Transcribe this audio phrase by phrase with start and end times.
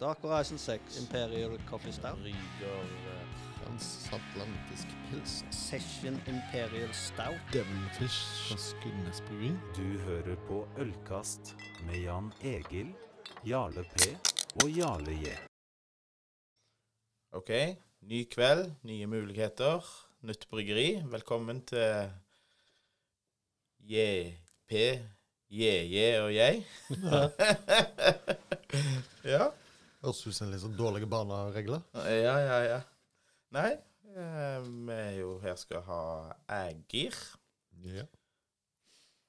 [0.00, 2.18] Darker Horizon 6 Imperial Coffee Stout.
[2.24, 3.26] Ryger eh,
[3.64, 5.44] Transatlantisk pils.
[5.50, 7.40] Session Imperial Stout.
[7.52, 9.54] Devilfish fra Skudenes bryggeri.
[9.76, 11.56] Du hører på Ølkast
[11.86, 12.92] med Jan Egil,
[13.46, 14.12] Jarle P
[14.62, 15.32] og Jarle J.
[17.32, 17.50] OK.
[18.02, 19.80] Ny kveld, nye muligheter.
[20.20, 21.02] Nytt bryggeri.
[21.08, 22.10] Velkommen til
[23.80, 24.72] JP,
[25.50, 26.66] JJ og jeg.
[29.24, 29.46] ja.
[30.06, 31.82] Høres ut som en litt sånn dårlige barneregler.
[32.06, 32.78] Ja, ja, ja.
[33.56, 33.72] Nei,
[34.14, 36.00] eh, vi er jo her skal ha
[36.62, 37.16] Ægir.
[37.86, 38.04] Ja.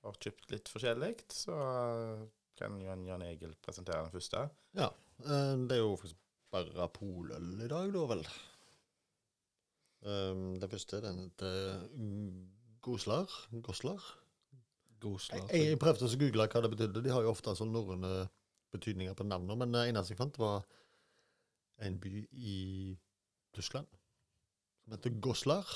[0.05, 1.57] Har kjøpt litt forskjellig, så
[2.57, 4.45] kan Jan, Jan Egil presentere den første.
[4.77, 4.91] ja.
[5.25, 6.21] eh, Det er jo faktisk
[6.53, 8.23] bare poløl i dag, da vel.
[10.07, 11.89] Den det første den heter
[12.85, 13.27] Goslar.
[13.65, 14.03] Goslar.
[15.01, 15.41] Goslar.
[15.51, 17.03] Jeg, jeg prøvde å google hva det betydde.
[17.03, 18.27] De har jo ofte sånn norrøne
[18.73, 20.65] betydninger på navnene, men det eneste jeg fant, var
[21.85, 22.57] en by i
[23.55, 23.87] Tyskland
[24.83, 25.67] som heter Goslar.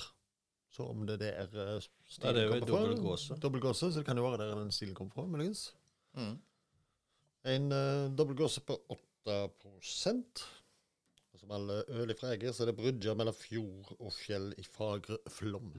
[0.71, 3.35] Så om det er der eh, Ja, stilen det er jo kommer fra gåse.
[3.43, 5.73] Dobbel gåse, så det kan jo være der den stilen kommer fra, muligens.
[6.15, 6.37] Mm.
[7.51, 9.35] En uh, dobbel gåse på 8
[9.67, 9.83] Og
[11.41, 15.17] Som alle øl fra Eger, så er det brudger mellom fjord og fjell i fagre
[15.27, 15.73] flom.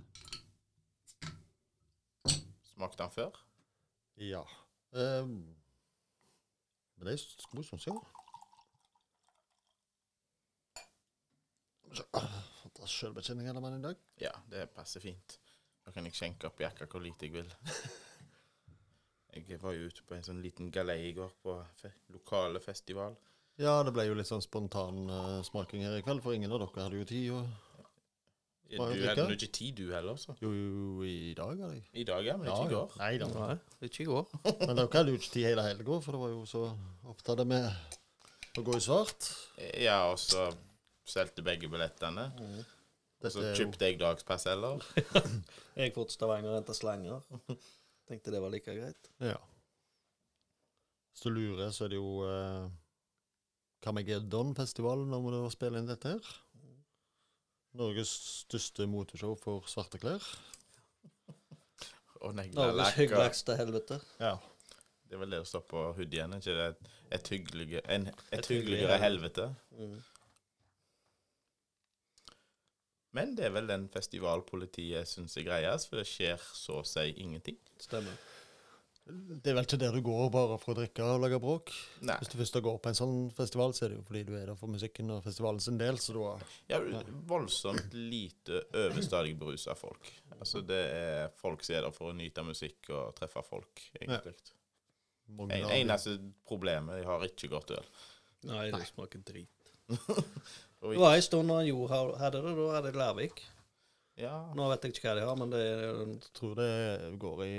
[2.75, 3.41] Smakte han før?
[4.21, 4.43] Ja.
[4.93, 5.55] Um,
[7.03, 7.99] men det er sko som jeg.
[11.93, 13.97] Så, ah, Fantastisk man i dag.
[14.23, 15.39] Ja, det passer fint.
[15.83, 17.51] Da kan jeg skjenke opp jakka hvor lite jeg vil.
[19.33, 23.15] Jeg var jo ute på en sånn liten galei i går på fe lokale festival.
[23.57, 26.61] Ja, det ble jo litt sånn spontan eh, smaking her i kveld, for ingen av
[26.61, 27.31] dere hadde jo tid.
[27.33, 27.72] Og,
[28.73, 30.33] Du hadde nå ikke tid, du heller, så.
[30.41, 31.83] jo, jo, i dag hadde jeg.
[31.93, 32.95] I dag, ja, men ikke i går.
[33.03, 33.29] Nei da.
[33.35, 33.57] Nei,
[33.89, 34.31] ikke i går.
[34.63, 36.63] Men dere hadde jo ikke tid hele helga, for det var jo så
[37.13, 37.67] opptatt med
[38.57, 39.29] å gå i svart.
[39.83, 40.47] Ja, og så
[41.09, 42.31] solgte begge billettene.
[42.39, 42.63] Mm.
[43.31, 44.83] Så kjøpte jeg dagspass heller.
[45.79, 47.27] Jeg får til Stavanger og hente slanger.
[48.09, 49.11] Tenkte det var like greit.
[49.23, 49.39] Ja.
[51.13, 52.67] Hvis du lurer, så er det jo uh,
[53.85, 56.33] Carmageddon-festivalen når vi spiller inn dette her.
[57.79, 58.13] Norges
[58.43, 60.25] største moteshow for svarte klær.
[62.23, 64.01] Og Norges hyggeligste helvete.
[64.21, 64.37] Ja.
[65.09, 66.69] Det er vel det å stå på hoodien, er ikke det?
[66.71, 69.49] Et, et, hyggelige, en, et, Et hyggelig hyggeligere helvete.
[69.77, 69.99] Mm.
[73.13, 77.11] Men det er vel den festivalpolitiet syns er greiest, for det skjer så å si
[77.21, 77.59] ingenting.
[77.81, 78.17] Stemmer.
[79.03, 81.73] Det er vel ikke der du går bare for å drikke og lage bråk.
[82.07, 82.15] Nei.
[82.21, 84.53] Hvis du først går på en sånn festival, så er det jo fordi du er
[84.53, 86.45] der for musikken og festivalen sin del, så du har...
[86.71, 86.79] Ja,
[87.29, 90.07] voldsomt lite overstadig berusa folk.
[90.39, 94.37] Altså, det er folk som er der for å nyte musikk og treffe folk, egentlig.
[95.35, 97.91] mange En, eneste problemet, de har ikke godt øl.
[98.53, 99.73] Nei, det smaker drit.
[100.83, 103.43] Det var en stund når Jo hadde det, da hadde de Lærvik.
[104.19, 106.73] Ja, Nå vet jeg ikke hva de har, men det er Jeg tror det
[107.23, 107.53] går i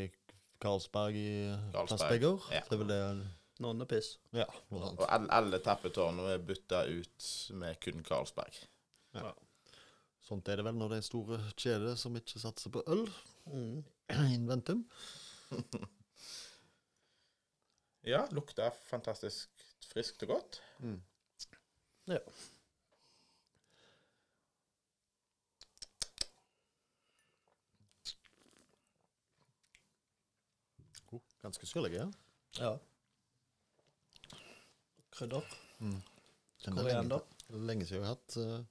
[0.63, 1.29] Karlsberg i
[1.73, 2.45] Karlsberg, plastbeger.
[2.55, 2.61] ja.
[2.69, 2.99] Det er vel det
[3.63, 4.13] nonnepiss.
[4.33, 5.01] Ja, noe sånt.
[5.03, 7.27] og alle, alle tappetårnene er bytta ut
[7.59, 8.57] med kun Carlsberg.
[9.17, 9.33] Ja.
[10.23, 13.03] Sånt er det vel når det er store kjeder som ikke satser på øl.
[13.51, 13.83] Mm.
[14.37, 14.85] Inventum.
[18.03, 19.51] Ja, lukta fantastisk
[19.91, 20.59] friskt og godt.
[22.11, 22.19] Ja.
[31.43, 32.07] Ganske syrlig, ja.
[32.59, 32.73] ja.
[35.13, 35.45] Krydder.
[35.83, 37.23] Er Koriander.
[37.49, 38.61] Lenge, lenge siden jeg har hatt uh,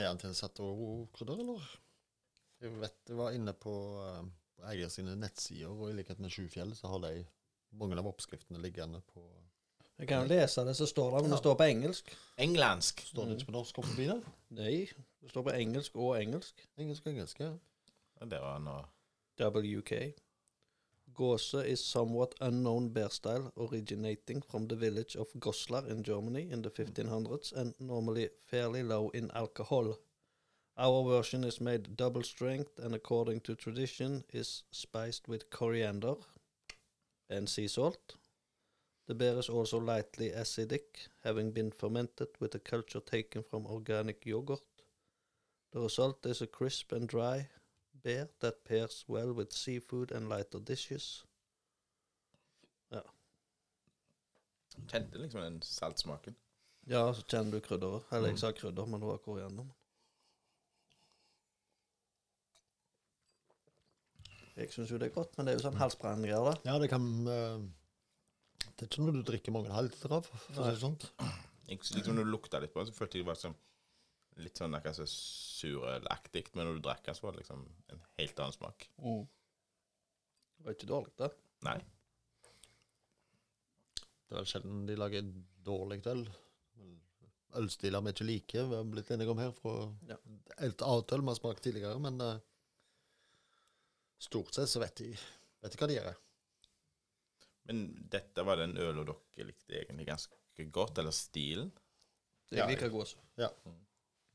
[0.00, 1.66] Er den tilsatt og krydder, eller?
[2.58, 4.24] Jeg vet jeg var inne på uh,
[4.70, 7.12] Eier sine nettsider, og i likhet med Sjufjell så har de
[7.78, 9.22] mange av oppskriftene liggende på
[10.00, 12.10] Jeg kan lese det som står der, men det står på engelsk.
[12.38, 13.04] Englandsk.
[13.12, 14.22] Står det ikke på norsk oppe der?
[14.56, 14.86] Nei,
[15.22, 16.64] det står på engelsk og engelsk.
[16.78, 17.52] Engelsk og engelsk, ja.
[18.24, 18.86] Det var noe
[19.38, 19.92] WK.
[21.18, 26.62] Gåse is somewhat unknown bear style originating from the village of Goslar in Germany in
[26.62, 29.98] the 1500s and normally fairly low in alcohol.
[30.76, 36.14] Our version is made double strength and according to tradition is spiced with coriander
[37.28, 38.14] and sea salt.
[39.08, 44.24] The beer is also lightly acidic, having been fermented with a culture taken from organic
[44.24, 44.62] yogurt.
[45.72, 47.48] The result is a crisp and dry
[48.08, 51.10] beer that pairs well with seafood and lighter dishes.
[54.86, 56.34] Kjente liksom den saltsmaken.
[56.88, 58.06] Ja, så kjenner du krydderet.
[58.12, 59.66] Eller jeg sa krydder, men det var koriander.
[64.58, 66.54] Jeg syns jo det er godt, men det er jo sånn halsbrannende da.
[66.66, 67.60] Ja, det kan uh,
[68.72, 70.26] Det er ikke noe du drikker mange halvliter av.
[70.26, 70.98] for å si det sånn.
[71.68, 73.54] Ikke liksom når du lukta litt på den, så følte jeg det var sånn,
[74.44, 76.46] litt sånn så surølaktig.
[76.54, 78.88] Men når du drakk den, så var det liksom en helt annen smak.
[78.98, 79.24] Mm.
[80.58, 81.30] Det var ikke dårlig, det.
[81.66, 81.78] Nei.
[84.28, 85.28] Det er vel sjelden de lager
[85.64, 86.24] dårlig øl.
[87.58, 89.52] Ølstiler vi ikke liker, vi har blitt enige om her.
[89.56, 89.74] Fra
[90.10, 90.16] Ja.
[90.58, 92.40] et annet øl vi har smakt tidligere, men uh,
[94.20, 95.14] stort sett så vet de,
[95.62, 96.18] vet de hva de gjør.
[97.68, 97.82] Men
[98.12, 101.72] dette var den ølen dere likte egentlig ganske godt, eller stilen.
[102.50, 102.88] Det Ja, er Ja.
[102.88, 103.16] godt.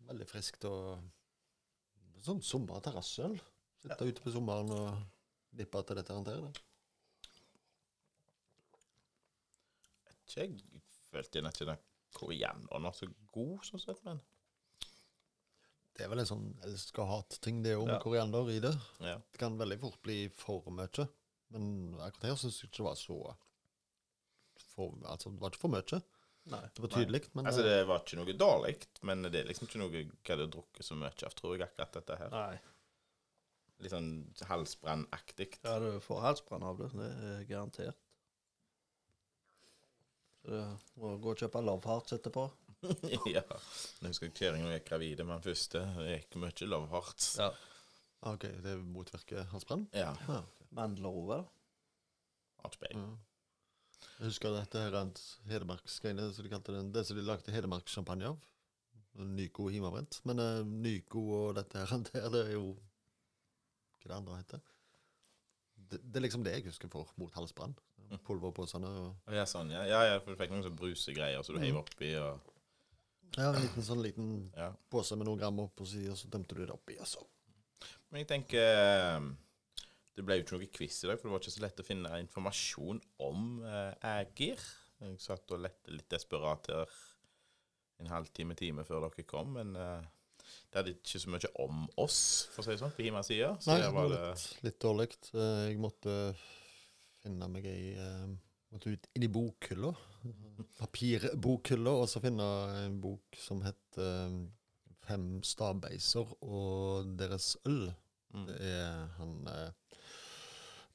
[0.09, 0.99] Veldig friskt og
[2.23, 3.37] sånn sommerterrasseøl.
[3.83, 5.01] Sitte ute på sommeren og
[5.57, 6.51] vippe til dette her.
[10.33, 10.53] jeg
[11.11, 11.81] følte gjerne ikke den
[12.17, 14.21] korianderen var så god, sånn sett, men
[15.93, 18.01] Det er vel en sånn elsk og hat-ting, det òg, med Ja.
[18.01, 18.73] koriander i det.
[18.99, 19.19] ja.
[19.31, 21.07] Det kan veldig fort bli for mye.
[21.51, 23.35] Men akkurat her syns jeg ikke det var så
[24.57, 26.01] for, Altså, det var ikke for mye.
[26.51, 26.61] Nei.
[26.75, 28.75] Det var tydelig, men Altså, eh, det var ikke noe dårlig,
[29.07, 31.93] men det er liksom ikke noe jeg hadde drukket så mye av, tror jeg, akkurat
[31.99, 32.33] dette her.
[32.33, 32.57] Nei.
[33.83, 34.11] Litt sånn
[34.49, 35.49] halsbrannaktig.
[35.63, 36.91] Ja, du får halsbrann av det.
[36.95, 37.99] Det er garantert.
[40.43, 40.65] Så det
[40.99, 42.49] må gå og kjøpe Love Hearts etterpå.
[43.35, 43.43] ja.
[44.01, 45.83] Jeg husker kjerringa gikk gravide med den første.
[45.95, 47.29] Det gikk mye love hearts.
[47.39, 47.49] Ja.
[48.23, 49.87] ah, OK, det motvirker halsbrann?
[49.95, 50.11] Ja.
[50.27, 50.65] Ja, ok.
[50.73, 51.45] Mandler
[52.63, 53.07] Har ikke peiling.
[54.19, 56.83] Jeg husker dette her er Hedmarksgreiene, som de kalte det.
[56.95, 58.49] Det som de lagde Hedmarkssjampanje av.
[59.13, 60.19] Nyco hjemmebrent.
[60.25, 62.73] Men uh, Nyco og dette her, det, er jo
[64.01, 64.63] Hva det andre heter?
[65.75, 67.75] Det, det er liksom det jeg husker for mot halsbrann.
[68.27, 69.83] Pulverposene og Ja, sånn, ja.
[69.89, 72.51] ja, ja, for du fikk noen sånn brusegreier så du heiv oppi, og
[73.37, 74.67] Ja, en liten sånn liten ja.
[74.93, 77.23] pose med noen gram oppå siden, og så dømte du det oppi, og så
[78.11, 79.31] Men jeg tenker eh,
[80.13, 81.85] Det ble jo ikke noe quiz i dag, for det var ikke så lett å
[81.87, 84.61] finne informasjon om eh, Ægir.
[85.03, 86.91] Jeg satt og lette litt desperat her
[88.03, 90.05] en halvtime, time før dere kom, men eh,
[90.69, 92.19] det hadde ikke så mye om oss,
[92.53, 93.51] for å si det sånn, på Himas side.
[93.63, 95.09] Så Nei, det var litt, litt dårlig.
[95.33, 96.17] Eh, Jeg måtte
[97.23, 98.33] finne meg ei eh,
[98.73, 99.91] Måtte ut inn i bokhylla.
[100.79, 102.45] Papirbokhylla, og så finne
[102.87, 104.37] en bok som eh,
[105.03, 107.91] Fem stabbeiser og deres øl.
[108.33, 108.45] mm.
[108.49, 109.97] Det er han eh,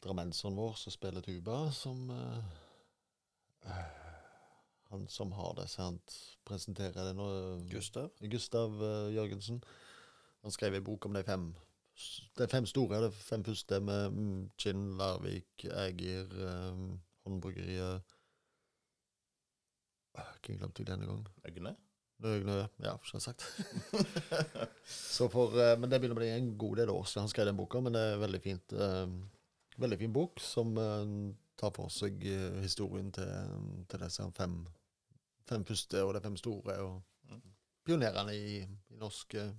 [0.05, 2.39] drammenseren vår som spiller tuba, som eh,
[3.67, 3.95] eh,
[4.91, 5.99] Han som har det, han
[6.49, 7.29] presenterer det nå.
[7.69, 8.11] Gustav.
[8.21, 9.61] Gustav uh, Jørgensen.
[10.43, 11.51] Han skrev en bok om de fem
[12.39, 16.33] De fem store, de fem første med mm, Kinn, Larvik, Ægir,
[16.71, 18.01] um, Håndbryggeriet
[20.15, 21.29] Hvem uh, glemte jeg denne gang?
[21.45, 21.77] Øgne?
[22.25, 23.45] Øgne, ja, selvsagt.
[25.19, 27.47] Så for, eh, men det begynner å bli en god del år siden han skrev
[27.47, 28.75] den boka, men det er veldig fint.
[28.75, 29.05] eh,
[29.83, 31.13] veldig fin bok som eh,
[31.59, 33.55] tar for seg eh, historien til,
[33.91, 34.59] til disse fem,
[35.49, 37.03] fem første og de fem store, og
[37.89, 39.55] pionerene i, i norsk eh,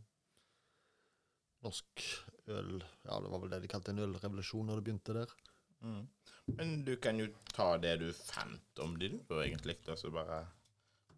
[1.66, 2.04] norsk
[2.50, 5.34] øl Ja, det var vel det de kalte en ølrevolusjon når det begynte der.
[5.84, 6.06] Mm.
[6.58, 10.40] Men du kan jo ta det du fant om de, du, egentlig, og så bare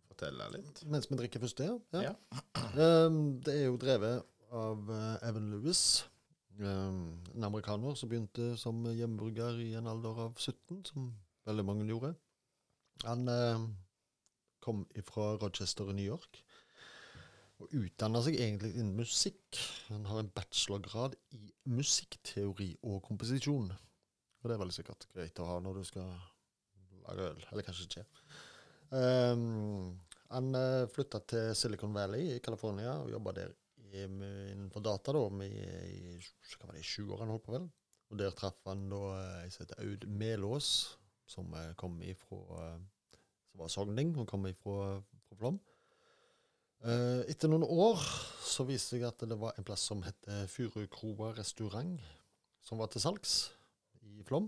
[0.09, 0.81] fortelle litt.
[0.91, 1.77] Mens vi drikker først, ja.
[2.03, 2.15] Ja.
[2.75, 4.91] Um, det er jo drevet av
[5.23, 6.01] Evan Lewis,
[6.59, 11.07] en amerikaner som begynte som hjemmebrygger i en alder av 17, som
[11.47, 12.13] veldig mange gjorde.
[13.05, 13.63] Han eh,
[14.61, 16.41] kom fra Rochester i New York
[17.61, 19.59] og utdanna seg egentlig innen musikk.
[19.91, 23.69] Han har en bachelorgrad i musikkteori og komposisjon.
[24.41, 26.09] Og det er veldig sikkert greit å ha når du skal
[27.05, 28.05] lage øl, eller kanskje ikke.
[28.91, 29.99] Um,
[30.31, 33.53] han uh, flytta til Silicon Valley i California og jobba der
[33.93, 37.67] innenfor data da, med, i, hva var det, i sju år han holdt på vel.
[38.11, 39.01] Og der traff han da
[39.43, 40.71] jeg som heter Aud Melås,
[41.31, 42.79] som eh, kom ifra eh,
[43.51, 45.59] Som var sogning, hun kom ifra, fra Flåm.
[46.87, 47.99] Eh, etter noen år
[48.47, 51.99] så viste det seg at det var en plass som het Furukroa restaurant,
[52.63, 53.35] som var til salgs
[54.07, 54.47] i Flom.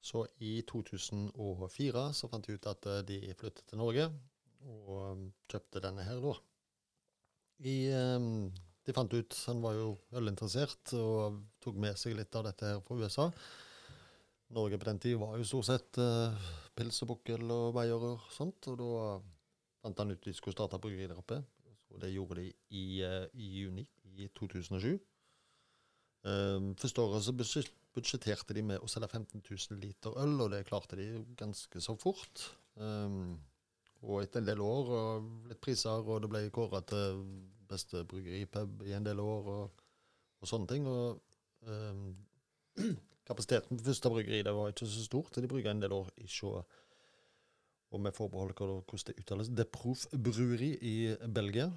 [0.00, 4.08] Så i 2004 så fant de ut at eh, de flyttet til Norge,
[4.64, 6.34] og kjøpte denne her da.
[7.60, 8.48] I, um,
[8.86, 12.80] de fant ut, han var jo ølinteressert, og tok med seg litt av dette her
[12.84, 13.26] fra USA.
[14.56, 16.34] Norge på den tid var jo stort sett uh,
[16.74, 18.94] pils og bukkel og veier og sånt, og da
[19.84, 21.42] fant han ut de skulle starte bryggeri der oppe.
[21.90, 22.48] Og det gjorde de
[22.78, 23.84] i, uh, i juni
[24.16, 24.96] i 2007.
[26.20, 27.32] Um, første året så
[27.94, 31.96] budsjetterte de med å selge 15 000 liter øl, og det klarte de ganske så
[32.00, 32.48] fort.
[32.74, 33.38] Um,
[34.00, 37.24] og etter en del år og litt priser, og det ble kåra til
[37.70, 39.86] beste bryggeripub i en del år, og,
[40.40, 40.88] og sånne ting.
[40.88, 41.20] Og
[41.68, 42.06] um,
[43.28, 46.10] kapasiteten på første bryggeri det var ikke så stort, så de brygga en del år
[46.18, 46.60] i sjå
[47.90, 49.48] Og med forbehold hvordan det uttales.
[49.48, 51.70] Det Proff Brewery i Belgia.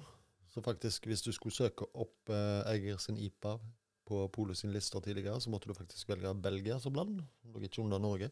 [0.48, 3.56] Så faktisk, hvis du skulle søke opp eh, Eiger sin IPA
[4.06, 7.18] på Polet sin lister tidligere, så måtte du faktisk velge Belgia som land.
[7.50, 8.30] Lå ikke under Norge.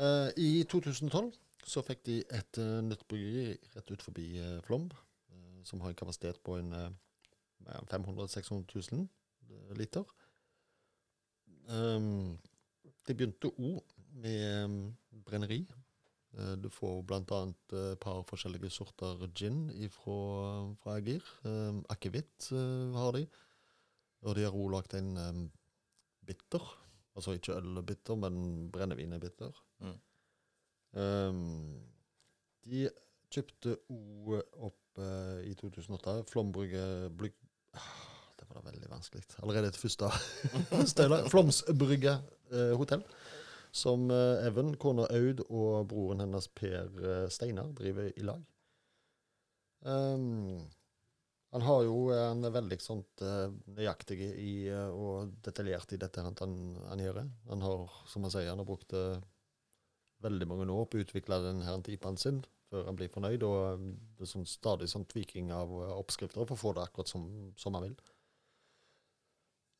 [0.00, 1.32] Eh, I 2012
[1.68, 4.88] så fikk de et uh, nytt bryggeri rett ut forbi uh, Flom,
[5.32, 6.88] uh, som har en kapasitet på en uh,
[7.90, 10.04] 500 000-600 000 liter.
[11.68, 12.38] Um,
[13.06, 13.80] det begynte òg
[14.22, 14.76] med um,
[15.26, 15.62] brenneri.
[16.32, 21.22] Du får eh, et par forskjellige sorter gin ifra, fra Agir.
[21.44, 23.26] Um, Akevitt eh, har de.
[24.22, 25.50] Og de har òg lagd en
[26.24, 26.62] bitter.
[27.14, 29.52] Altså ikke ølbitter, men brennevin er bitter.
[29.80, 29.98] Mm.
[30.92, 31.80] Um,
[32.68, 32.84] de
[33.32, 36.82] kjøpte O opp uh, i 2008 Flombrygge
[37.16, 37.36] Blyg...
[37.72, 37.94] Ah,
[38.36, 39.24] Det var da veldig vanskelig.
[39.40, 40.10] Allerede et første
[40.92, 41.28] støyler.
[41.32, 42.18] Flomsbrygge
[42.52, 43.04] uh, hotell.
[43.72, 48.44] Som uh, Even, kona Aud og broren hennes Per Steinar driver i lag.
[49.82, 50.60] Um,
[51.52, 53.20] han har jo en veldig sånt
[53.76, 56.36] nøyaktig i, og detaljert i dette han,
[56.88, 57.18] han, gjør.
[57.50, 59.18] Han har, som han sier, han har brukt eh,
[60.22, 63.60] veldig mange år på å utvikle den her typen sin før han blir fornøyd, og
[63.66, 63.86] eh,
[64.16, 67.28] det er sånn, stadig sånn tviking av eh, oppskrifter for å få det akkurat som,
[67.60, 67.96] som han vil.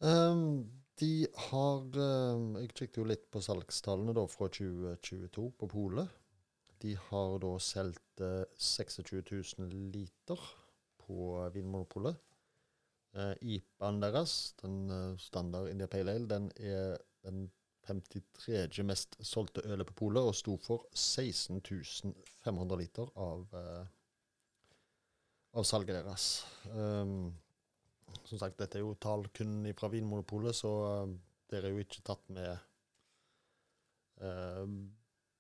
[0.03, 0.65] Um,
[0.99, 6.11] de har um, Jeg kikket jo litt på salgstallene da fra 2022 på polet.
[6.83, 8.99] De har da solgt uh, 26
[9.63, 10.43] 000 liter
[11.05, 12.19] på Vinmonopolet.
[13.15, 17.47] Uh, IPA-en deres, den uh, standard India Pale Ale, den er den
[17.87, 18.85] 53.
[18.87, 23.85] mest solgte ølet på polet og sto for 16.500 liter av, eh,
[25.59, 26.27] av salget deres.
[26.71, 27.33] Um,
[28.29, 30.73] som sagt, dette er jo tall kun fra Vinmonopolet, så
[31.03, 31.15] uh,
[31.51, 32.53] dere er jo ikke tatt med
[34.23, 34.67] uh,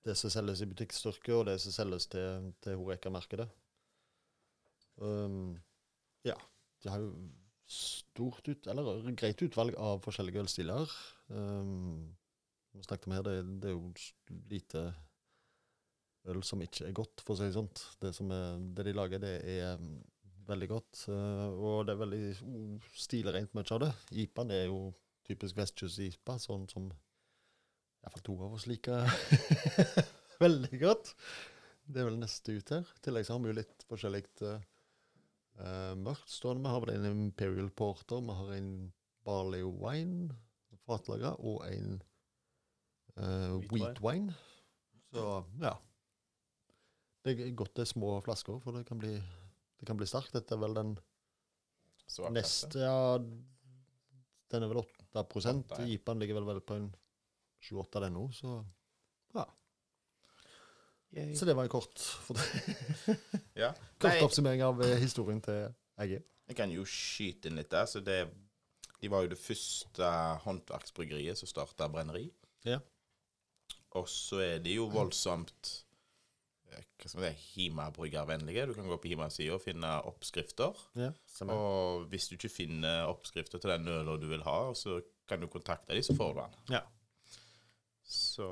[0.02, 3.46] det som selges i butikkstyrke, og det som selges til, til Horeka-markedet.
[4.98, 5.54] Um,
[6.26, 6.34] ja,
[6.82, 7.12] de har jo
[7.72, 10.90] stort ut, eller greit utvalg av forskjellige ølstiler.
[11.32, 12.10] Um,
[12.72, 13.92] vi snakket om her, det, det er jo
[14.50, 14.86] lite
[16.32, 17.70] øl som ikke er godt, for å si det sånn.
[18.00, 18.12] Det,
[18.76, 19.94] det de lager, det er mm,
[20.48, 21.04] veldig godt.
[21.12, 23.92] eh, og det er veldig oh, stilrent mye av det.
[24.24, 24.82] IPA-en er jo
[25.26, 26.90] typisk vestkyst-IPA, sånn som
[28.02, 29.06] iallfall to av oss liker
[30.44, 31.14] veldig godt.
[31.82, 32.86] Det er vel neste ut her.
[32.86, 36.64] I tillegg så har vi jo litt forskjellig uh, mørkt stående.
[36.64, 38.72] Vi har vel en Imperial Porter, vi har en
[39.26, 40.34] Barley Wine,
[40.86, 42.00] fatlaga, og en
[43.16, 44.34] eh, Wheat wine.
[45.12, 45.74] Så ja.
[47.22, 49.12] Det er godt det er små flasker, for det kan bli,
[49.78, 50.32] det kan bli sterkt.
[50.34, 50.94] Dette er vel den
[52.10, 53.16] Svart neste Ja,
[54.52, 55.70] den er vel 8 prosent.
[55.78, 55.84] ja.
[55.86, 56.88] Ligger vel, vel på en
[57.62, 58.62] 7-8 den nå, så
[59.36, 59.46] ja.
[61.36, 62.36] Så det var en kort, for,
[63.62, 63.72] Ja.
[64.00, 65.66] kort Nei, oppsummering av eh, historien til
[66.00, 66.22] Egge.
[66.48, 67.84] jeg kan jo skyte inn litt der.
[67.86, 68.22] Så det,
[69.00, 70.08] de var jo det første
[70.46, 72.30] håndverksbryggeriet som starta brenneri.
[72.64, 72.80] Ja.
[74.00, 75.60] Og så er de jo voldsomt
[76.72, 78.66] eh, hva skal man si, Hima-bryggervennlige.
[78.70, 80.72] Du kan gå på Hima-sida og finne oppskrifter.
[80.98, 81.10] Ja.
[81.52, 84.90] Og hvis du ikke finner oppskrifter til den øla du vil ha, så
[85.28, 86.52] kan du kontakte dem, så får du den.
[86.78, 86.82] Ja.
[88.12, 88.46] Så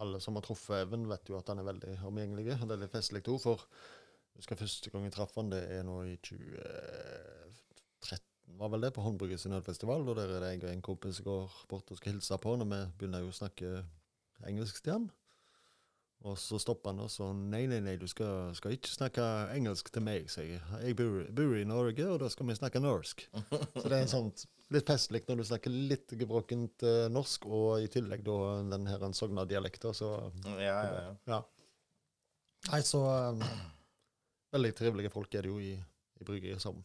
[0.00, 2.54] Alle som har truffet Even, vet jo at han er veldig omgjengelig.
[2.64, 6.16] Veldig festlig òg, for jeg husker første gang jeg traff han, det er nå i
[6.24, 8.24] 2013,
[8.60, 10.00] var vel det, på Håndbrygget nødfestival.
[10.08, 12.50] Og der er det jeg og en kompis som går bort og skal hilse på
[12.56, 13.68] når vi begynner jo å snakke
[14.48, 15.08] engelsk til han.
[16.28, 19.88] Og så stopper han og sa Nei, nei, nei, du skal, skal ikke snakke engelsk
[19.92, 20.58] til meg, jeg.
[20.84, 23.24] Jeg bor, bor i Norge, og da skal vi snakke norsk.
[23.32, 24.28] Så det er en sånn
[24.70, 28.36] litt festlig når du snakker litt gebrokkent eh, norsk, og i tillegg da
[28.70, 30.12] den her en Sogna-dialekter, så
[30.60, 31.16] ja, ja, ja.
[31.32, 31.40] ja.
[32.68, 33.00] Nei, så
[33.32, 33.40] um,
[34.52, 35.72] Veldig trivelige folk er det jo i,
[36.20, 36.82] i bryggerier som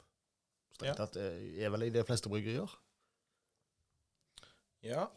[0.78, 0.96] strengt Ja.
[1.02, 1.36] tatt er,
[1.66, 2.72] er vel i de fleste bryggerier.
[4.86, 5.08] Ja.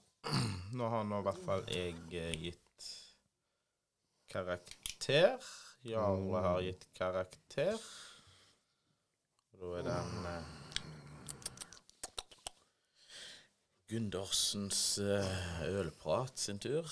[0.78, 2.88] Nå har nå i hvert fall jeg eh, gitt
[4.28, 5.38] karakter.
[5.88, 7.78] Jarle har gitt karakter.
[9.58, 10.54] Da er det en eh,
[13.88, 16.84] Gundersens eh, ølprat sin tur.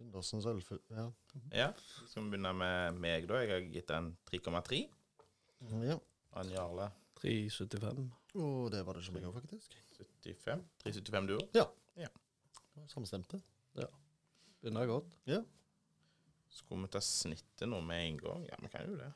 [0.00, 1.10] Gundersens ølfull Ja.
[1.52, 3.42] Ja, så skal vi begynne med meg, da.
[3.44, 4.80] Jeg har gitt den 3,3.
[5.84, 5.98] ja.
[6.38, 6.88] Han Jarle
[7.20, 8.08] 375.
[8.40, 9.76] Og det var det ikke jeg òg, faktisk.
[10.04, 10.66] 75.
[10.84, 11.62] 3,75 du òg?
[12.88, 13.40] Samstemte.
[14.60, 15.16] Begynner godt.
[16.50, 18.46] Skulle vi ta snittet nå med en gang?
[18.48, 19.10] Ja, vi kan jo det.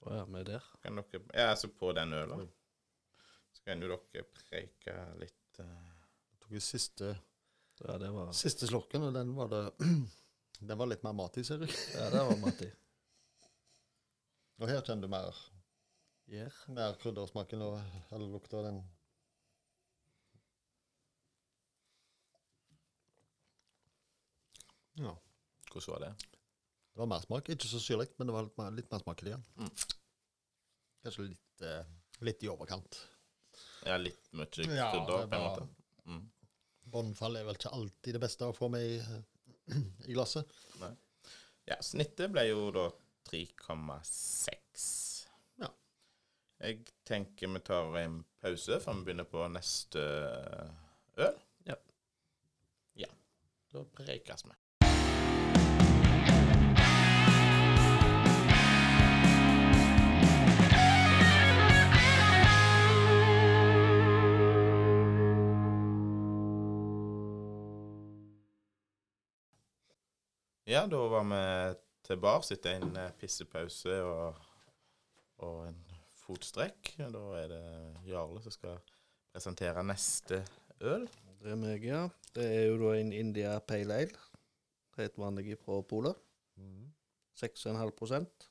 [0.00, 0.66] Å ja, vi er der.
[0.82, 2.38] Kan dere, ja, altså på den øla.
[3.52, 7.14] Så kan jo dere preike litt Jeg Tok jo siste,
[7.80, 9.64] Ja, det var siste slurken, og den var det
[10.68, 11.66] Den var litt mer matig, ser du.
[11.96, 12.68] Ja, det var Matti.
[14.60, 15.36] Og her kjenner du mer,
[16.28, 16.56] yeah.
[16.68, 17.78] mer kryddersmaken og
[18.12, 18.82] eller lukta av den.
[25.00, 25.14] Ja.
[25.70, 26.12] Hvordan var det?
[26.90, 27.48] Det var mer smak.
[27.54, 29.38] Ikke så syrlig, men det var litt mer, litt mer smak i det.
[29.56, 29.70] Mm.
[31.04, 31.92] Kanskje litt, eh,
[32.26, 32.98] litt i overkant.
[33.86, 35.68] Ja, litt mye krydder, Ja, på en måte.
[36.04, 36.24] Mm.
[36.90, 38.98] Bånnfall er vel ikke alltid det beste å få med i,
[40.10, 40.50] i glasset.
[41.68, 42.88] Ja, snittet ble jo da
[43.30, 44.86] 3,6.
[45.62, 45.70] Ja.
[46.64, 50.02] Jeg tenker vi tar en pause før vi begynner på neste
[51.20, 51.38] øl.
[51.68, 51.78] Ja.
[53.04, 53.12] Ja.
[53.70, 54.56] Da prekes vi.
[70.70, 71.38] Ja, da var vi
[72.06, 74.36] tilbake etter en eh, pissepause og,
[75.42, 75.80] og en
[76.20, 76.92] fotstrekk.
[77.10, 77.62] Da er det
[78.06, 78.76] Jarle som skal
[79.32, 80.38] presentere neste
[80.78, 81.08] øl.
[81.40, 82.04] Det er meg, ja.
[82.36, 84.22] Det er jo da en India Pale Ale.
[85.00, 86.22] Helt vanlig fra Polet.
[87.42, 88.46] 6,5%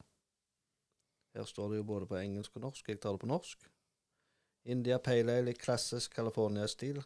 [1.37, 2.83] Her står det jo både på engelsk og norsk.
[2.83, 3.63] Jeg tar det på norsk.
[4.67, 6.99] India Pale Ale i klassisk California-stil.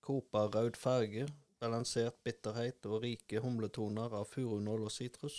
[0.00, 1.28] Koperrød farge,
[1.64, 5.38] balansert bitterhet og rike humletoner av furunål og sitrus.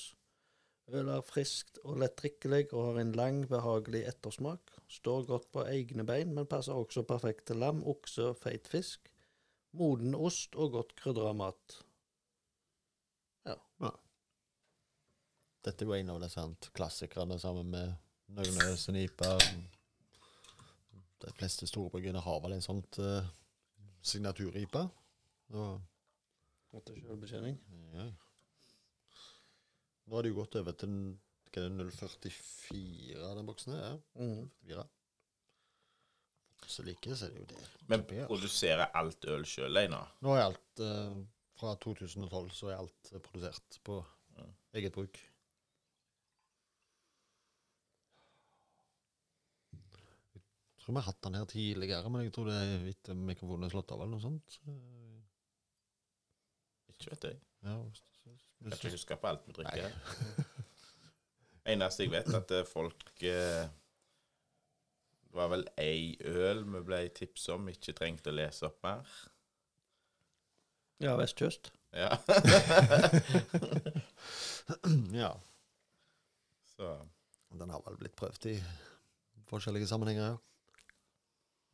[0.93, 4.73] Øl er friskt og lettdrikkelig og har en lang, behagelig ettersmak.
[4.91, 9.09] Står godt på egne bein, men passer også perfekt til lam, okse og feit fisk.
[9.75, 11.79] Moden ost og godt krydra mat.
[13.49, 13.57] Ja.
[15.65, 17.95] Dette er jo en av her klassikerne sammen med
[18.37, 19.41] Nøgnøs og.
[21.25, 23.25] De fleste storbryggene har vel en sånt uh,
[24.05, 24.85] signatur-IPA.
[25.57, 25.81] Og,
[26.75, 27.57] Etter selvbetjening.
[27.95, 28.09] ja.
[30.05, 30.91] Nå har det jo gått over til
[31.55, 33.95] hva er det, 044 den boksen her.
[34.19, 34.83] Ja.
[34.83, 34.83] 4.
[36.67, 37.63] Så like, så er det jo det.
[37.91, 40.11] Men produserer alt øl sjøl, Einar?
[40.25, 41.15] Nå er alt eh,
[41.55, 44.01] Fra 2012 så er alt eh, produsert på
[44.35, 44.45] Ja.
[44.75, 45.19] eget bruk.
[50.35, 53.65] Jeg tror vi har hatt den her tidligere, men jeg tror det er etter mikrofonen
[53.65, 54.59] er slått av eller noe sånt.
[56.95, 57.37] Ikke vet jeg.
[57.65, 59.89] Ja, Jeg kan ikke huske på alt vi drikker.
[61.73, 63.65] Eneste jeg vet, at eh, folk eh,
[65.25, 69.03] Det var vel ei øl vi ble tipset om, ikke trengte å lese opp mer.
[71.03, 71.71] Ja, vestkyst.
[71.95, 72.11] Ja.
[75.21, 75.31] ja.
[76.75, 76.85] Så
[77.59, 78.55] Den har vel blitt prøvd i
[79.49, 80.37] forskjellige sammenhenger, ja.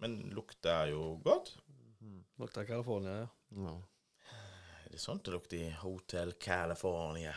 [0.02, 1.56] Men lukter jo godt.
[2.42, 3.28] Lukter California, ja.
[3.68, 3.76] ja.
[4.92, 7.32] Er det sånt det lukter i Hotel California?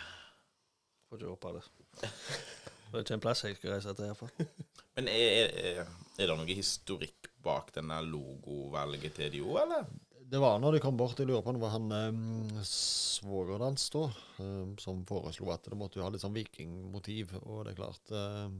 [1.06, 1.60] Får ikke håpe det.
[2.00, 4.32] Det er ikke en plass jeg skal reise til, iallfall.
[4.96, 9.86] Men er, er, er det noe historikk bak denne logovalget til de òg, eller?
[10.34, 13.68] Det var når de kom bort, jeg lurer på om det var han um, svogeren
[13.68, 14.02] hans da,
[14.42, 17.36] um, som foreslo at det måtte jo ha litt sånn vikingmotiv.
[17.44, 18.58] Og det er klart um,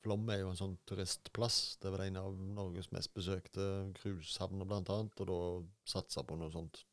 [0.00, 1.76] Flom er jo en sånn turistplass.
[1.84, 3.68] Det var en av Norges mest besøkte
[4.00, 5.20] cruisehavner, blant annet.
[5.20, 5.38] Og da
[5.92, 6.86] satsa på noe sånt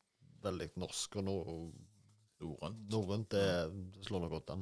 [0.44, 1.38] veldig norsk og no
[2.42, 3.30] Norrønt.
[3.30, 3.48] Det,
[3.94, 4.62] det slår nok godt an.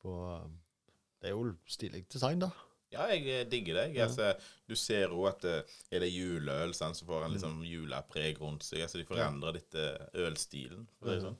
[0.00, 0.12] På,
[1.20, 2.52] det er jo stilig design, da.
[2.90, 3.86] Ja, jeg eh, digger det.
[3.94, 4.32] Jeg, altså,
[4.66, 8.66] du ser òg at eh, er det juleøl, sant, så får en liksom julepreg rundt
[8.66, 8.82] seg.
[8.86, 10.86] Altså, de forandrer litt eh, ølstilen.
[10.98, 11.34] For det Ja.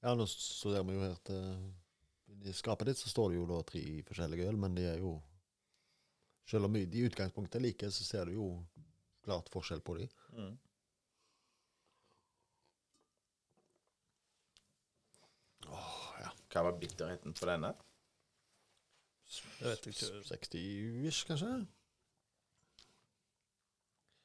[0.00, 3.58] Ja, nå studerer vi jo her til I skapet ditt så står det jo da
[3.68, 5.18] tre forskjellige øl, men de er jo
[6.48, 8.46] Selv om de i utgangspunktet er like, så ser du jo
[9.22, 10.08] klart forskjell på dem.
[10.34, 10.56] Mm.
[16.24, 16.32] ja.
[16.50, 17.70] Hva var bitterheten på denne?
[19.30, 20.08] Jeg vet ikke.
[20.26, 21.50] 60-ish, kanskje?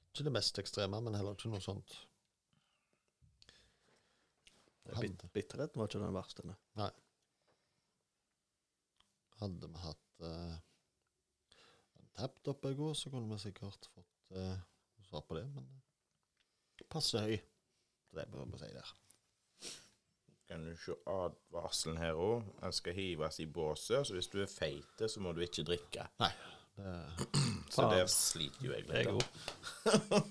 [0.09, 1.97] Ikke det mest ekstreme, men heller ikke noe sånt.
[5.01, 6.45] Bit bitterheten var ikke den verste.
[6.45, 6.91] nei.
[9.41, 10.55] Hadde vi hatt uh,
[11.99, 14.55] en tapt oppe i går, så kunne vi sikkert fått uh,
[15.09, 17.35] svar på det, men uh, passe høy.
[18.15, 18.93] Det bør vi si der.
[20.49, 22.43] Kan du se advarselen her òg?
[22.61, 24.05] Den skal hives i båset.
[24.07, 26.07] Så hvis du er feit, så må du ikke drikke.
[26.75, 26.91] Det,
[27.71, 29.07] Så der sliter jo jeg er litt.
[29.07, 30.25] god.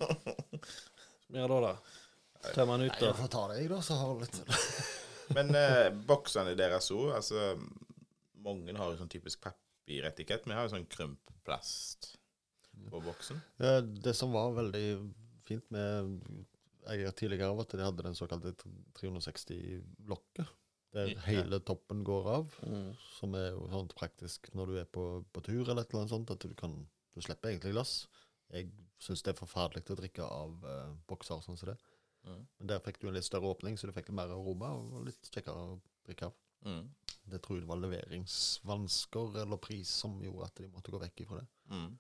[1.33, 2.51] Hva gjør da, da?
[2.53, 4.59] Tømmer den ut, Nei, jeg får ta det, jeg, da, så har du litt da.
[5.39, 7.47] Men eh, boksene deres òg, altså
[8.45, 10.45] Mange har jo sånn typisk papiretikett.
[10.45, 12.11] Vi har jo sånn krympplast
[12.93, 13.41] på boksen.
[13.65, 13.73] Det,
[14.05, 14.85] Det som var veldig
[15.49, 16.19] fint med
[16.93, 18.53] eier tidligere, av at de hadde den såkalte
[18.99, 20.47] 360-lokket.
[20.95, 21.21] Der Ja.
[21.27, 22.55] hele toppen går av.
[22.63, 22.97] Mm.
[23.19, 26.11] Som er jo sånn praktisk når du er på, på tur eller et eller annet
[26.15, 28.09] sånt, at du kan Du slipper egentlig glass.
[28.51, 31.77] Jeg syns det er forferdelig å drikke av eh, bokser sånn som det.
[32.27, 32.41] Mm.
[32.59, 35.31] Men der fikk du en litt større åpning, så du fikk mer aroma og litt
[35.31, 36.35] kjekkere å drikke av.
[36.67, 36.89] Mm.
[37.31, 41.21] Det tror jeg det var leveringsvansker eller pris som gjorde at de måtte gå vekk
[41.23, 41.47] ifra det.
[41.71, 41.97] Mm.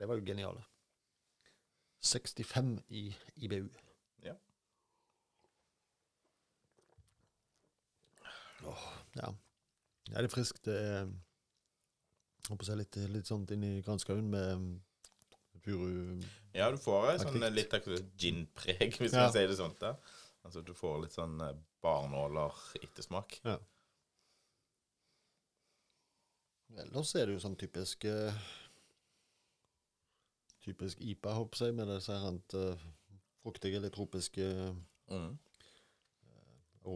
[0.00, 0.64] Det var jo geniale.
[2.02, 3.04] 65 i
[3.36, 3.68] IBU.
[4.26, 4.34] Ja.
[8.64, 8.84] Åh,
[9.18, 9.28] ja.
[10.08, 10.62] ja, det er friskt.
[10.64, 11.08] Det er
[12.48, 14.72] håper jeg litt, litt sånt inni granskauen med mm,
[15.64, 16.22] furu
[16.54, 17.72] Ja, du får sånn litt
[18.20, 19.24] gin-preg, hvis Ja.
[19.26, 19.78] man sier det sånt.
[19.80, 19.94] da.
[20.44, 23.38] Altså, du får litt sånn eh, barnåler-ettersmak.
[26.74, 28.34] Ellers er det jo sånn typisk eh,
[30.64, 32.22] Typisk IPA, håper jeg, med disse her
[32.56, 32.84] uh,
[33.44, 34.46] fruktige, litt tropiske
[35.12, 35.34] Mm.
[36.80, 36.94] på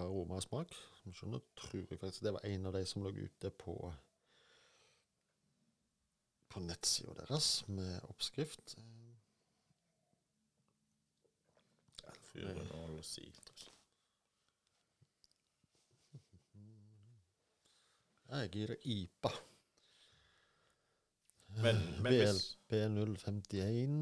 [0.00, 0.72] aroma og smak.
[1.00, 3.76] Som skjønner, tror jeg faktisk det var en av de som lå ute på
[6.50, 8.74] på nettsida deres med oppskrift.
[18.30, 19.30] Jeg gir det IPA.
[21.60, 23.96] Men, men VLP 051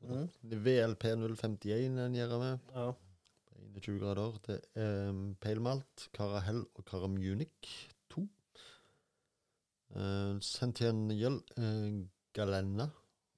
[0.00, 0.28] Mm.
[0.42, 2.58] VLP 051 den gjør med.
[2.72, 2.92] Ja.
[3.70, 4.38] 21 grader.
[4.46, 7.68] Det er um, pale malt, Carahel og Caramunic
[8.10, 8.26] 2.
[9.90, 12.90] Uh, Centennial uh, Galenna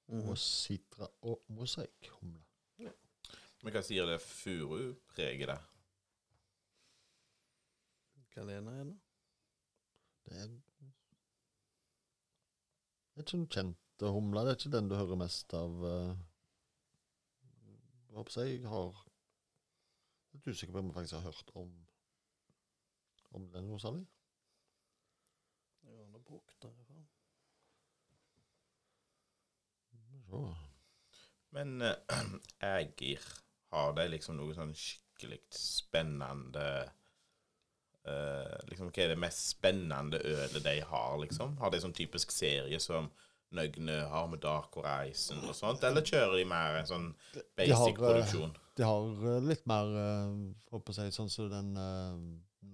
[0.07, 0.29] Mhm.
[0.29, 2.41] og Sitra og mosaikkhumle.
[3.63, 5.61] Men hva sier det furupreget der?
[8.35, 8.97] Galena er det?
[10.25, 10.47] Det er
[13.13, 14.41] Det er ikke den kjente humla.
[14.43, 15.71] Det er ikke den du hører mest av.
[15.79, 16.17] Uh,
[18.09, 19.03] jeg håper jeg har
[20.33, 21.73] litt usikker på om jeg faktisk har hørt om
[23.33, 24.03] om den noe særlig.
[25.83, 26.69] Ja, han har brukt det.
[26.69, 27.05] i hvert fall.
[30.29, 30.55] Så.
[31.53, 31.95] Men eh,
[32.77, 33.25] Ægir,
[33.73, 36.67] har de liksom noe sånn skikkelig spennende
[38.05, 41.57] uh, Liksom, Hva er det mest spennende ølet de har, liksom?
[41.61, 43.09] Har de sånn typisk serie som
[43.53, 47.09] Nøgne har med Dark Horizon og sånt, eller kjører de mer en sånn
[47.57, 48.55] basic har, produksjon?
[48.77, 50.33] De har eh, litt mer uh,
[50.73, 52.21] å si sånn som den eh,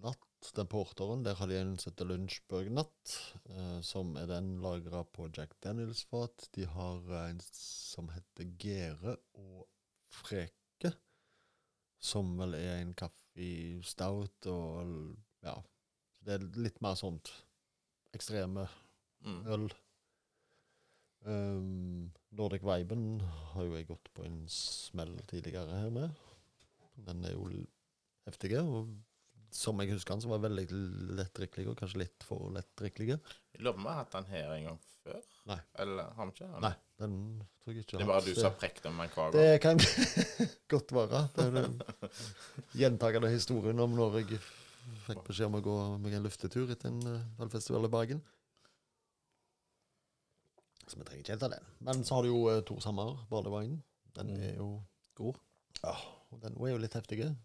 [0.04, 1.26] natt, den porteren.
[1.26, 3.16] Der har de en som heter Lunsjburg Natt,
[3.52, 6.48] eh, som er den lagra på Jack Daniels-fat.
[6.56, 9.68] De har eh, en som heter Gere og
[10.10, 10.94] Freke,
[12.00, 13.50] som vel er en kaffe
[13.88, 15.58] stout og ja.
[16.20, 17.32] Det er litt mer sånt
[18.16, 18.68] ekstreme
[19.20, 19.42] Mm.
[21.28, 23.20] Um, Nordic Viben
[23.54, 26.14] har jo jeg gått på en smell tidligere her med.
[27.08, 27.50] Den er jo
[28.28, 28.94] heftig, og
[29.52, 33.18] som jeg husker den, så var den veldig lettdrikkelig, og kanskje litt for lettdrikkelig.
[33.56, 35.20] Jeg lurer på om vi har hatt den her en gang før?
[35.50, 35.60] Nei.
[35.84, 36.50] Eller har vi ikke?
[36.66, 37.18] Nei, den
[37.64, 39.38] tror jeg ikke Det er bare du som har prekt om den hver gang.
[39.40, 39.84] Det kan
[40.76, 41.24] godt være.
[41.36, 41.78] Det er den
[42.84, 44.42] gjentagende historien om når jeg
[45.08, 48.22] fikk beskjed om å gå meg en luftetur etter en valgfestival ølfestival i Bergen.
[50.90, 51.68] Så vi trenger ikke helt av den.
[51.86, 53.82] Men så har du jo eh, to Sammer, Barlevinen.
[54.18, 54.42] Den Mm.
[54.48, 54.70] er jo
[55.20, 55.38] God.
[55.84, 55.94] Ja,
[56.34, 57.20] og den er jo litt heftig.
[57.22, 57.38] Den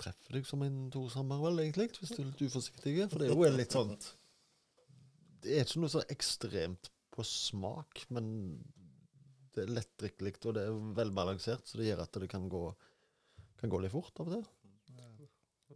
[0.00, 2.94] treffer deg som en Torshammer vel, egentlig, hvis du er litt uforsiktig.
[3.12, 3.94] For det er jo litt sånn
[5.40, 8.26] Det er ikke noe så ekstremt på smak, men
[9.54, 12.62] det er lettdrikkelig, og det er velbalansert, så det gjør at det kan gå,
[13.60, 14.46] kan gå litt fort av og til.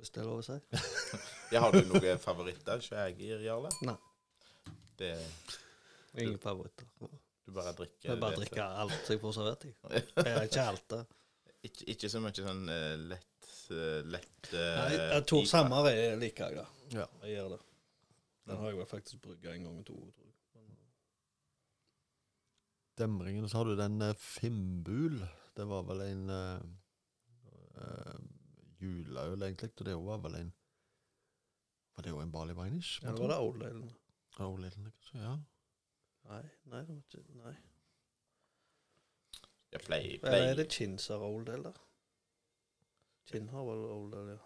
[0.01, 0.57] Hvis det er lov å si.
[1.55, 2.81] Jeg har du noen favoritter?
[2.85, 3.71] som jeg gir, Jarle?
[3.85, 3.97] Nei.
[5.01, 5.15] Det,
[6.19, 6.87] Ingen favoritter.
[7.47, 9.65] du bare drikker Jeg bare drikker alt jeg får servert.
[9.65, 10.05] jeg.
[10.27, 11.01] Jeg ikke alt det.
[11.61, 16.15] Ikke, ikke så mye sånn eh, lett eh, lett uh, Nei, jeg tror Sammer er
[16.17, 16.65] like jeg, da.
[17.03, 17.05] Ja.
[17.27, 17.59] Jeg gjør det.
[18.49, 19.99] Den har jeg vel faktisk brygga en gang i to.
[19.99, 20.31] Tror jeg.
[23.01, 25.21] Demringen, så har du den uh, Fimbul.
[25.57, 26.65] Det var vel en uh,
[27.77, 28.19] uh,
[28.81, 30.51] juleøl, egentlig, og det var vel en
[31.97, 33.03] Var det jo en Barley Vinish?
[33.03, 33.89] ja, det var det Old Ale.
[34.39, 35.21] Old Ale, kanskje?
[35.21, 35.37] Ja.
[36.31, 37.55] Nei, nei, det var ikke Nei.
[39.73, 40.51] Jeg pleier, Eller pleier.
[40.51, 41.73] er det Chins Old Ale, da?
[43.31, 44.39] Chin har vel Old Ale, ja.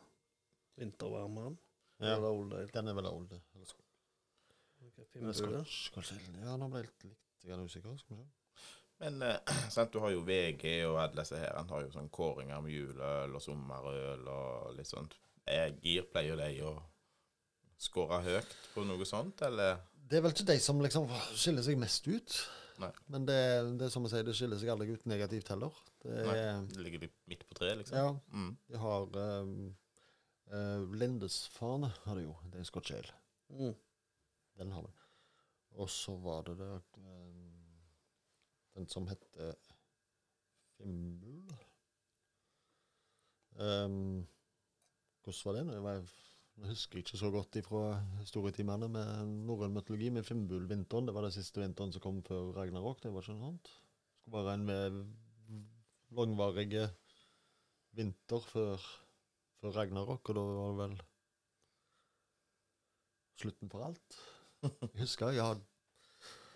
[0.81, 1.59] Vintervarmeren.
[2.01, 2.17] ja.
[2.17, 2.55] Eller Old.
[2.75, 3.33] Den er vel old.
[3.33, 3.81] Eller sk-
[4.85, 5.65] Okay, eller Fimbule.
[5.65, 6.17] Scotch, kanskje?
[6.43, 7.95] Ja, nå ble jeg litt, litt grann usikker.
[7.97, 8.29] Skal vi se.
[9.01, 9.39] Men eh,
[9.73, 11.55] sant, du har jo VG og alle disse her.
[11.57, 15.17] Han har jo sånn kåringer med juleøl og sommerøl og litt sånt.
[15.49, 16.75] Jeg gir pleier de å
[17.81, 19.81] skåre høyt på noe sånt, eller?
[20.05, 22.35] Det er vel ikke de som liksom skiller seg mest ut.
[22.83, 22.91] Nei.
[23.15, 23.39] Men det,
[23.79, 25.77] det er som å si, det skiller seg aldri ut negativt heller.
[26.03, 26.35] Det Nei.
[26.37, 27.97] er, Det ligger litt midt på treet, liksom?
[27.97, 28.53] ja, Mm.
[28.69, 29.57] de har um,
[30.55, 32.35] Uh, Lindesfane har det jo.
[32.53, 33.15] Det er Scotch Ale.
[33.49, 33.71] Mm.
[34.61, 34.91] Den har vi.
[35.81, 37.79] Og så var det der um,
[38.77, 39.55] Den som heter
[40.77, 41.55] Fimbul.
[43.57, 44.27] Um,
[45.25, 45.65] hvordan var det?
[45.67, 45.97] nå?
[46.55, 47.83] Jeg husker ikke så godt ifra
[48.21, 53.03] historietimene med norrøn mytologi, med Fimbul-vinteren det var den siste vinteren som kom før Ragnarok.
[53.03, 53.73] Det var ikke noe sånt?
[53.73, 55.01] Det skulle være en med
[56.15, 56.87] langvarige
[57.99, 58.87] vinter før,
[59.61, 60.97] før Ragnarok, og da var det vel
[63.43, 64.21] slutten for alt.
[64.65, 65.63] Jeg husker jeg har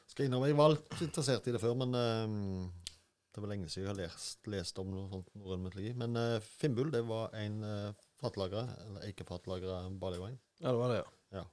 [0.08, 2.92] skal innrømme jeg var litt interessert i det før, men eh,
[3.34, 5.92] det var lenge siden jeg har lest, lest om noe sånt norrøn mytologi.
[5.98, 10.38] Men uh, Fimbul det var en uh, fatlagra, eller ikke eikefatlagra barleyvin.
[10.60, 11.02] Ja, det var det,
[11.36, 11.44] ja.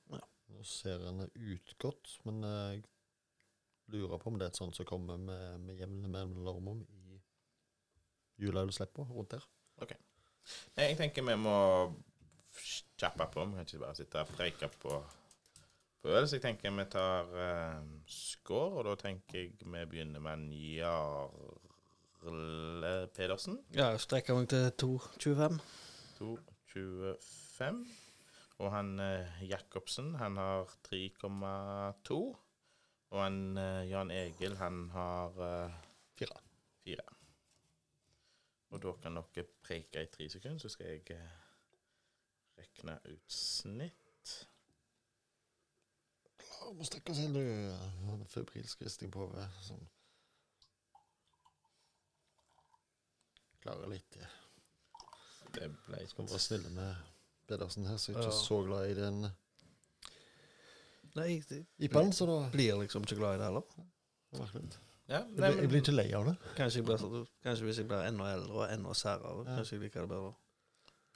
[0.56, 2.84] Nå ser den ut godt, men eh, jeg
[3.94, 7.20] lurer på om det er et sånt som kommer med, med jevne mellomrom i
[8.42, 9.46] jula eller slipper rundt der.
[10.76, 11.58] Nei, jeg tenker vi må
[13.00, 13.46] kjappe på.
[13.50, 14.92] Vi kan ikke bare sitte og preike på,
[16.02, 16.26] på øl.
[16.28, 20.48] Så jeg tenker vi tar uh, score, og da tenker jeg vi begynner med en
[20.70, 22.34] Jarle
[23.16, 23.56] Pedersen.
[23.76, 25.60] Ja, strekker meg til 2,25.
[26.76, 27.86] 2,25.
[28.64, 32.20] Og han eh, Jacobsen, han har 3,2.
[33.10, 35.74] Og han eh, Jan Egil, han har eh,
[36.16, 36.40] Fire.
[36.84, 37.08] fire.
[38.70, 41.36] Og da kan dere preike i tre sekunder, så skal jeg eh,
[42.58, 44.32] rekne ut snitt.
[46.66, 48.24] Å, må strekke oss helt du.
[48.32, 49.48] Febrilsk risting på hodet.
[49.68, 49.84] Sånn.
[53.64, 54.20] Klarer litt.
[54.22, 54.32] ja.
[55.56, 56.96] Det ble Skal være snille med
[57.48, 58.40] Pedersen her, så jeg er ikke Ja.
[58.44, 59.20] så glad i den
[61.16, 63.62] Nei, jeg IPA-en, så da blir liksom ikke glad i det heller.
[64.36, 64.78] merker litt.
[65.08, 66.34] Ja, Jeg, nei, blir- jeg blir ikke lei av det.
[66.58, 69.56] Kanskje, jeg blir, kanskje hvis jeg blir enda eldre og enda særere, Ja.
[69.58, 70.34] kanskje jeg liker det bedre.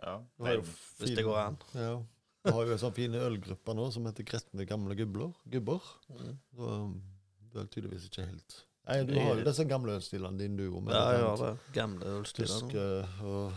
[0.03, 0.55] ja, nei,
[0.99, 1.57] Hvis det går an.
[1.73, 1.97] Ja.
[2.45, 5.33] Vi har jo en sånn fin ølgruppe nå som heter Gretne gamle gubler.
[5.49, 5.81] Gubber.
[6.09, 6.37] Mm.
[6.55, 7.03] Så um,
[7.51, 10.87] du er tydeligvis ikke helt Nei, du har jo disse gamle ølstilene dine, du òg.
[10.89, 11.59] Ja, jeg har det.
[11.73, 12.47] Gamle ølstiler.
[12.47, 12.75] Tysk
[13.21, 13.53] og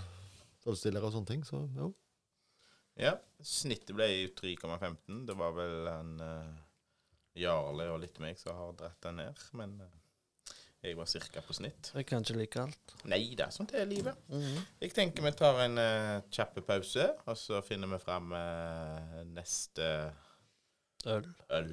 [0.69, 1.47] ølstillere og sånne ting.
[1.47, 1.93] Så jo.
[3.01, 5.25] Ja, snittet ble jo 3,15.
[5.29, 6.61] Det var vel en uh,
[7.39, 9.45] Jarle og litt meg som har dratt den ned.
[9.57, 10.03] Men uh,
[10.83, 11.93] jeg var cirka på snitt.
[11.95, 12.97] Jeg kan ikke like alt.
[13.07, 14.19] Nei, det er sånt det er livet.
[14.33, 14.61] Mhm.
[14.83, 19.89] Jeg tenker vi tar en uh, kjapp pause, og så finner vi fram uh, neste
[21.07, 21.27] Øl.
[21.51, 21.73] øl.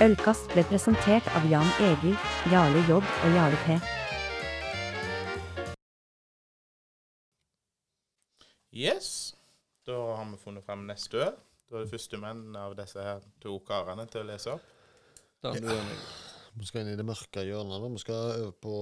[0.00, 2.16] Ølkast ble presentert av Jan Egil,
[2.50, 3.76] Jarle J og Jarle P.
[8.74, 9.34] Yes.
[9.86, 11.34] Da har vi funnet fram neste øl.
[11.70, 14.70] Da er det førstemann av disse her to karene til å lese opp.
[15.44, 16.06] Du er med.
[16.54, 17.86] Vi skal inn i det mørke hjørnet.
[17.94, 18.76] Vi skal over på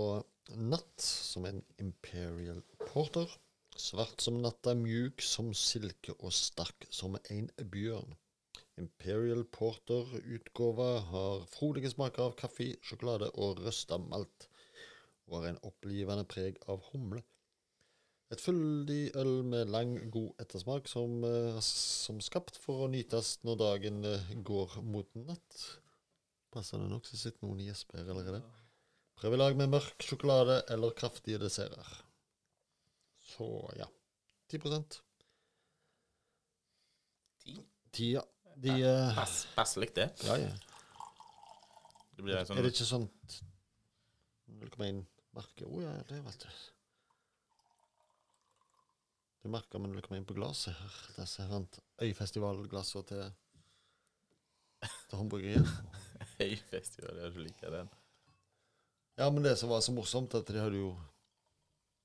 [0.59, 3.29] Natt, som en Imperial Porter.
[3.79, 8.13] Svart som natta, mjuk som silke og sterk som en bjørn.
[8.81, 14.49] Imperial Porter-utgåva har frodige smaker av kaffe, sjokolade og røsta malt,
[15.29, 17.23] og har en opplivende preg av humle.
[18.33, 23.59] Et fyldig øl med lang, god ettersmak, som, eh, som skapt for å nytes når
[23.61, 25.59] dagen eh, går mot natt.
[26.53, 28.41] Passende nok så sitter noen i gjesper allerede.
[29.21, 31.93] Prøv i lag med mørk sjokolade eller kraftige desserter.
[33.35, 33.89] Så ja.
[34.53, 34.99] 10%
[37.43, 37.57] Ti.
[37.93, 38.25] 10, ja.
[38.57, 40.11] De ja Pass, Passelig, det.
[40.27, 40.53] Ja, ja.
[42.17, 43.39] Det blir sånn Er det ikke sånt
[44.53, 45.05] 0,1
[45.37, 45.69] merke?
[45.69, 46.63] Å ja, det vet du.
[49.43, 50.99] Det merker med 0,1 på glasset her.
[51.17, 51.47] Disse
[52.03, 53.33] Øyfestivalglassene til,
[55.09, 55.67] til håndbryggeriet.
[56.47, 57.91] Øyfestival, ja, du liker den.
[59.19, 60.93] Ja, men det som var så morsomt, at de hadde jo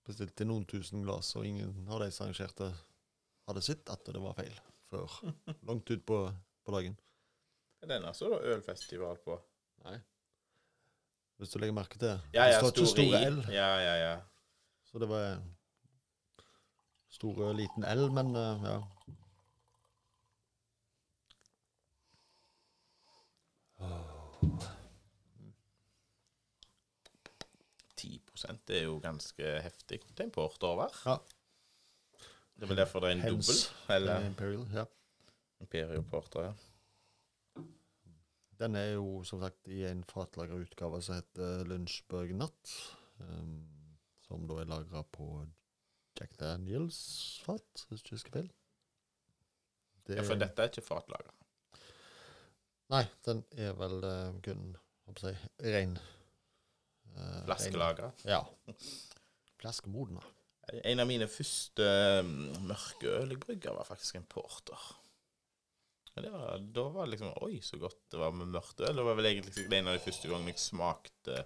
[0.07, 2.71] bestilt til noen tusen glass, og ingen av de som arrangerte,
[3.47, 4.57] hadde sett at det var feil
[4.89, 5.19] før
[5.69, 6.19] langt ut på,
[6.65, 6.97] på dagen.
[7.87, 9.37] Den altså så da ølfestival på.
[9.85, 9.99] Nei.
[11.37, 12.17] Hvis du legger merke til det.
[12.33, 13.21] Ja, det står ikke store.
[13.29, 14.15] L, Ja, ja, ja.
[14.89, 15.37] så det var
[17.09, 18.77] store liten L, men eh, ja.
[27.97, 30.01] 10 prosent er jo ganske heftig.
[30.13, 30.93] til en porter over.
[31.05, 31.17] Ja.
[32.57, 33.59] Det er vel derfor det er en dobbel.
[33.95, 34.85] Eller eh, Imperial, ja.
[35.61, 36.53] Imperial Porter, ja.
[38.57, 42.73] Den er jo som sagt i en fatlagra utgave som heter Lunsjburg Natt.
[43.19, 43.61] Um,
[44.25, 45.45] som da er lagra på
[46.17, 48.51] Jack Daniels-fat, hvis jeg ikke husker feil.
[50.07, 50.25] Det ja.
[50.25, 51.33] For dette er ikke fatlager.
[52.93, 54.69] Nei, den er vel uh, kun
[55.07, 58.13] hva jeg, ren uh, Flaskelager.
[58.27, 58.39] Ja.
[59.59, 60.23] Flaskemodna.
[60.87, 62.31] En av mine første uh,
[62.67, 64.87] mørke ølbrygger var faktisk en porter.
[66.17, 68.95] Var, da var det liksom Oi, så godt det var med mørkt øl.
[68.95, 71.43] Det var vel egentlig en av de første gangene jeg smakte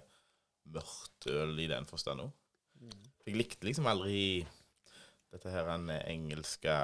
[0.72, 2.30] mørkt øl i den forstand òg.
[3.26, 4.46] Jeg likte liksom aldri
[5.32, 6.76] dette her er en engelske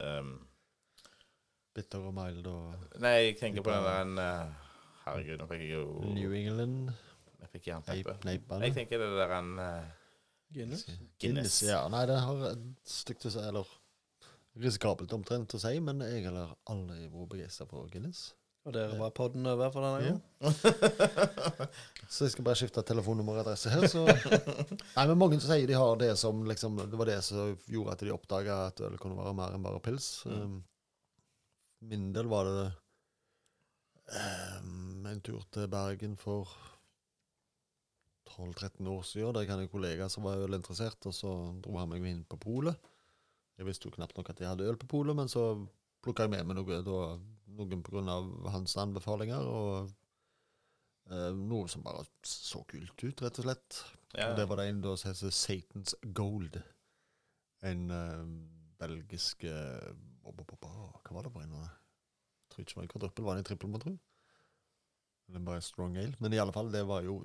[0.00, 0.32] um,
[1.76, 4.66] Bitter og mild og Nei, jeg tenker på den der en eh,
[5.04, 5.84] Herregud, nå fikk jeg jo
[6.16, 6.90] New England.
[7.40, 8.16] Jeg fikk jernteppe.
[8.64, 9.92] Jeg tenker det der en eh,
[10.50, 10.82] Guinness.
[11.22, 11.60] Guinness.
[11.62, 13.68] Ja, nei, det har et stygt å si, eller
[14.60, 18.32] risikabelt omtrent å si, men jeg har aldri vært begeistra for Guinness.
[18.68, 20.16] Og der var podden over for denne Ja.
[22.10, 24.02] Så jeg skal bare skifte telefonnummer og adresse her, så
[24.96, 28.02] Nei, men mange sier de har det som liksom Det var det som gjorde at
[28.04, 30.08] de oppdaga at øl kunne være mer enn bare pils.
[30.26, 30.42] Mm.
[30.42, 30.58] Um,
[31.92, 32.66] min del var det
[34.58, 36.50] um, en tur til Bergen for
[38.28, 39.34] 12-13 år siden.
[39.34, 42.36] Der jeg hadde en kollega som var ølinteressert, og så dro han meg inn på
[42.42, 42.90] polet.
[43.56, 45.52] Jeg visste jo knapt nok at jeg hadde øl på polet, men så
[46.04, 47.00] plukka jeg med meg noe, da,
[47.68, 49.90] noen av hans anbefalinger, og
[51.10, 53.80] uh, noe som bare så kult ut, rett og slett.
[54.14, 54.30] Ja.
[54.32, 56.56] Og det var det en da som heter Satans Gold.
[57.66, 58.24] En uh,
[58.80, 59.92] belgisk uh,
[60.24, 61.54] bo- bo- bo- bo- Hva var det for en?
[61.60, 63.94] Jeg tror ikke det var en kvadruppel, var det en trippel, må tro?
[65.30, 66.16] Eller bare strong ale.
[66.18, 67.20] Men i alle fall, det var jo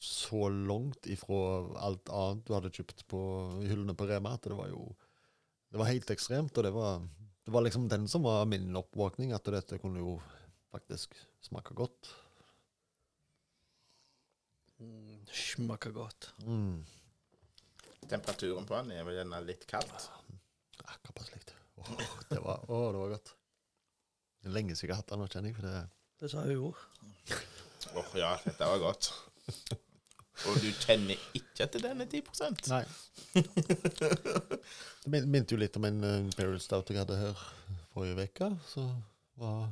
[0.00, 1.40] så langt ifra
[1.84, 3.18] alt annet du hadde kjøpt på
[3.66, 4.86] hyllene på Rema, at det var jo
[5.70, 7.02] Det var helt ekstremt, og det var,
[7.44, 10.16] det var liksom den som var min oppvåkning, at dette kunne jo
[10.70, 12.10] faktisk smake godt.
[14.80, 16.30] Mm, Smaker godt.
[16.46, 16.84] Mm.
[18.08, 20.06] Temperaturen på den er vel gjerne litt kaldt.
[20.84, 21.52] Akkurat slikt.
[21.80, 21.90] Åh,
[22.30, 23.34] det var, åh, det var godt.
[24.40, 25.58] Det er lenge siden jeg har hatt den nå, kjenner jeg.
[25.58, 25.82] For det,
[26.20, 26.72] Det sa hun jo.
[28.00, 29.12] Åh, ja, dette var godt.
[30.48, 32.22] Og du kjenner ikke til denne 10
[32.70, 32.84] Nei.
[33.34, 37.42] det min- minte jo litt om en uh, Imperial Stout jeg hadde her
[37.92, 38.86] forrige uke, Så
[39.40, 39.68] var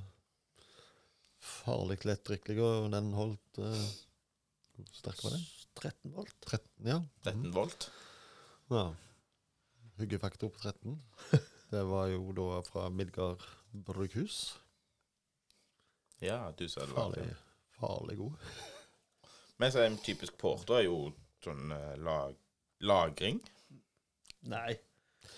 [1.40, 3.82] farlig lettdrikkelig, og den holdt uh,
[4.76, 5.46] Hvor sterk var den?
[5.78, 6.34] 13 volt.
[6.46, 6.98] 13, ja.
[7.24, 7.88] 13 volt.
[8.72, 8.86] ja.
[9.98, 10.98] Hyggefaktor på 13.
[11.72, 13.42] Det var jo da fra Midgard
[13.84, 14.56] brygghus.
[16.24, 17.34] Ja, du sa det var Farlig,
[17.78, 18.48] farlig god.
[19.58, 20.98] Men så er en typisk porter er jo
[21.44, 22.34] sånn eh, lag,
[22.86, 23.40] lagring.
[24.50, 24.76] Nei.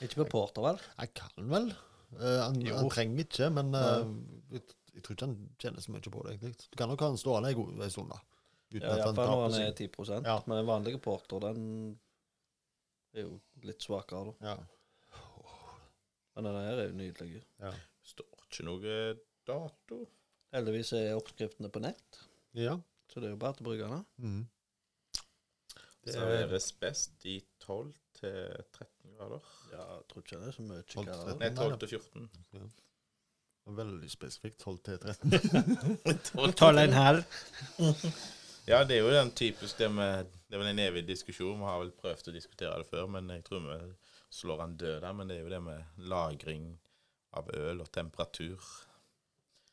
[0.05, 0.81] Ikke med porter, vel?
[1.01, 1.71] Jeg kan vel.
[2.19, 2.77] Eh, han, Jo.
[2.81, 4.03] han trenger ikke, men eh,
[4.57, 4.65] jeg,
[4.97, 6.35] jeg tror ikke han kjenner så mye på det.
[6.37, 6.69] egentlig.
[6.73, 8.21] Du kan nok ha han stående en god en stund, da.
[8.71, 9.97] Uten Ja, at han Iallfall når taper han er seg.
[9.97, 10.37] 10 Ja.
[10.47, 11.65] Men en vanlig porter, den
[13.17, 13.33] er jo
[13.67, 14.53] litt svakere, da.
[14.53, 14.59] Ja.
[16.37, 17.41] Men den her er jo nydelig.
[17.59, 17.73] Ja.
[18.07, 18.99] Står ikke noe
[19.49, 20.05] dato.
[20.55, 22.21] Heldigvis er oppskriftene på nett,
[22.59, 22.77] ja.
[23.11, 24.01] Så det er jo bare til bryggerne.
[24.17, 24.43] Mm.
[26.05, 29.49] Det Serveres best i 12 til 13 grader.
[29.73, 31.39] Ja, jeg tror ikke det er så mye 12 til kaldere.
[31.39, 31.77] Nei, Nei, 12 da.
[31.77, 32.29] til 14.
[33.81, 34.61] veldig spesifikt.
[34.65, 35.31] 12 til 13.
[36.49, 37.25] 12,5.
[38.71, 41.59] Ja, det er jo den typisk det med Det er vel en evig diskusjon.
[41.59, 43.79] Vi har vel prøvd å diskutere det før, men jeg tror vi
[44.35, 45.13] slår han død der.
[45.17, 46.67] Men det er jo det med lagring
[47.39, 48.67] av øl og temperatur.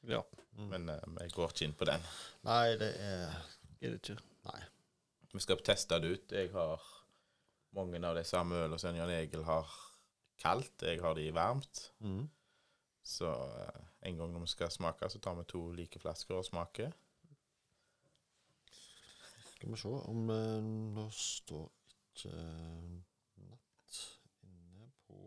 [0.08, 0.22] Ja,
[0.58, 2.06] Men vi jeg går ikke inn på den.
[2.48, 3.30] Nei, det er
[3.82, 4.18] er det ikke.
[4.48, 4.62] Nei.
[5.34, 6.32] Vi skal teste det ut.
[6.34, 6.86] Jeg har
[7.78, 9.70] mange av de samme ølene som Jan Egil har
[10.42, 10.86] kaldt.
[10.88, 11.84] Jeg har de varmt.
[12.00, 12.26] Mm.
[13.08, 16.48] Så eh, en gang når vi skal smake, så tar vi to like flasker og
[16.48, 16.96] smaker.
[19.54, 21.68] Skal vi se om eh, Nå står
[22.18, 22.34] ikke
[23.46, 24.02] natt
[24.48, 25.22] inne på,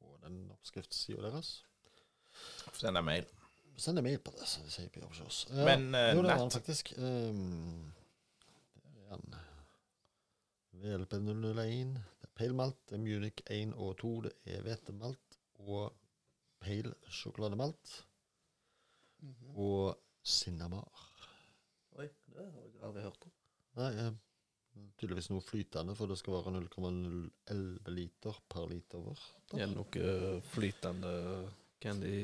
[0.00, 1.60] på den oppskriftssida deres.
[2.72, 3.30] Send en mail.
[3.76, 5.38] Send en mail på det, så sier vi over hos oss.
[5.50, 6.92] Ja, Men, uh, jo, det han faktisk.
[6.98, 7.92] Um,
[8.92, 9.34] der er han.
[10.82, 11.94] VLP 001.
[12.20, 15.92] Det er pale malt, det er Munich 1 og 2, det er hvetemalt og
[16.62, 17.94] pale sjokolademalt
[19.54, 21.06] og cinnamar.
[21.98, 23.34] Oi, det har jeg aldri hørt om.
[23.78, 24.12] Nei, eh,
[25.00, 29.10] tydeligvis noe flytende, for det skal være 0,011 liter per liter
[29.52, 31.12] Det Er noe flytende
[31.82, 32.14] candy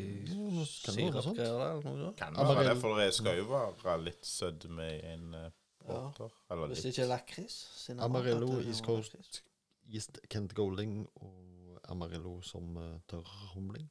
[0.69, 1.73] sirupgreier der?
[1.73, 2.19] eller noe sånt?
[2.21, 5.49] Kan være det, for det skal jo være litt sødme i en eh.
[5.89, 6.85] Eller Hvis litt.
[6.85, 7.55] det ikke er lakris.
[7.97, 9.43] Amarillo, at det er East Coast, lakris.
[9.89, 12.77] East Kent Golding og Amarillo som
[13.09, 13.87] tørr humling.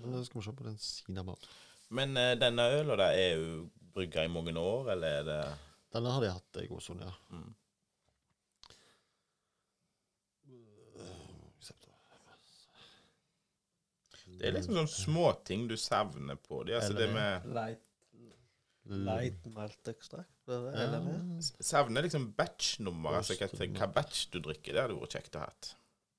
[0.00, 1.46] Men skal vi se på den cinnamar.
[1.94, 5.40] Men eh, denne øla der er jo brygga i mange år, eller er det
[5.94, 7.14] Denne har de hatt en god stund, ja.
[7.32, 7.54] mm.
[14.38, 16.76] Det er liksom sånne små ting du savner på de.
[16.78, 17.88] Altså det med Light,
[18.88, 20.30] light maltekstrakt.
[20.46, 21.08] ekstrakt, det, Eller.
[21.10, 23.18] Ja, Savner liksom batch-nummer.
[23.18, 24.74] Altså hva, hva batch du drikker.
[24.74, 25.74] Det hadde vært kjekt å ha hatt.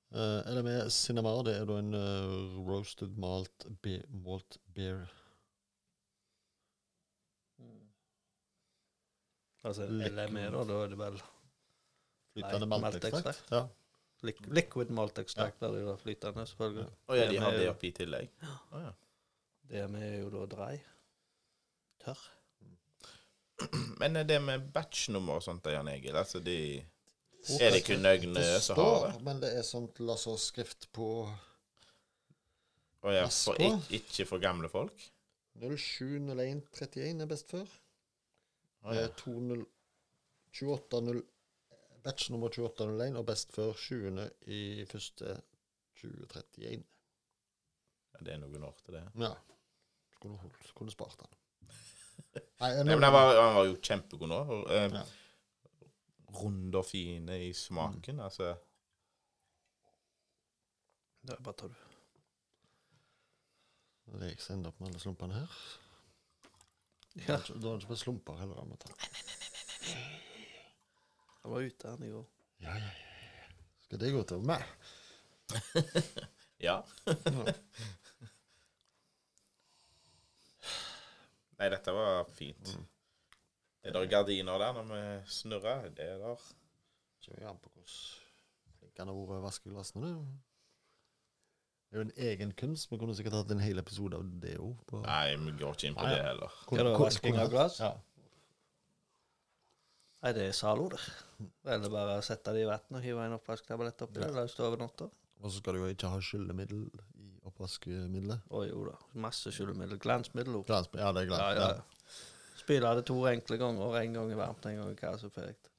[0.09, 5.05] LME eller med Cinnamar, det er da en uh, roasted malt, be malt beer.
[9.63, 9.85] Altså.
[9.85, 11.19] LME, da, da er det vel
[12.33, 13.13] Flytende malt ekstrakt?
[13.13, 13.51] maltekstrakt.
[13.51, 13.67] Ja.
[14.23, 15.19] Liquid malt
[15.61, 16.87] der de da flytende, selvfølgelig.
[17.07, 18.31] Å ja, de har det oppi i tillegg?
[18.73, 18.91] Oh, ja.
[19.69, 20.73] Det med er jo da drei.
[22.03, 22.21] Tørr.
[23.99, 26.15] Men er det med batchnummer og sånt, Jan Egil?
[26.15, 26.55] Altså, de
[27.59, 29.13] Er det kun Nøgne som har det?
[29.13, 31.09] står, men det er sånt laserskrift på
[32.99, 33.69] Å ja, for på.
[33.89, 35.05] ik ikke for gamle folk?
[35.59, 37.67] 070131 er best før.
[38.83, 39.05] Oh, ja.
[39.07, 39.65] Eh, 20
[40.59, 41.01] 28
[42.03, 44.29] batch nummer 2801 og best før 20.
[44.47, 45.41] i første
[46.01, 46.83] 2031.
[48.13, 49.03] ja, det er noen år til det.
[49.19, 49.33] Ja.
[50.15, 51.35] Skulle, holdt- skulle spart den.
[52.61, 54.39] Nei, Nei, men han var, den var jo kjempegod nå.
[54.57, 55.03] og, Eh, Ja.
[56.39, 58.19] Rund og fine i smaken.
[58.21, 58.51] Altså
[61.25, 61.75] Det er bare tar du.
[64.19, 65.57] Jeg seg enda opp med alle slumpene her.
[67.27, 68.55] Ja, Da er det ikke bare slumper heller.
[68.61, 68.93] Nei, nei, nei, nei,
[69.89, 70.28] du.
[71.43, 72.25] Jeg var ute her i går.
[72.63, 73.53] Ja, ja, ja.
[73.85, 74.65] Skal det gå til meg?
[76.59, 76.81] Ja.
[81.59, 82.73] Nei, dette var fint.
[83.83, 84.99] Er det gardiner der når vi
[85.31, 85.87] snurrer?
[85.95, 86.43] Det er der.
[87.23, 87.95] Kommer an på hvordan
[88.79, 90.11] flink han har vært å vaske glassene.
[90.11, 91.95] Det.
[91.95, 92.91] er jo en egen kunst.
[92.91, 94.93] Vi kunne sikkert hatt en hel episode av det òg.
[95.05, 96.59] Nei, vi går ikke inn på det heller.
[96.67, 97.79] Hva er det, vasking av glass?
[97.79, 97.93] Ja.
[100.21, 100.99] Nei, det er Zalo, det.
[101.71, 104.27] Eller bare sette det i vann og hive en oppvasktablett oppi det.
[104.35, 105.07] La det stå over natta.
[105.39, 106.81] Og så skal du jo ikke ha skyllemiddel
[107.23, 108.41] i oppvaskmiddelet.
[108.51, 108.97] Å jo da.
[109.23, 109.99] Masse skyllemiddel.
[110.03, 110.65] Glansmiddel òg.
[110.67, 111.61] Glans, ja, det er Ja, glans.
[111.61, 111.69] ja.
[111.77, 113.95] Ja, Spyle det to enkle ganger.
[114.01, 115.21] En gang i varmt, en gang i kaldt.
[115.23, 115.69] Så perfekt.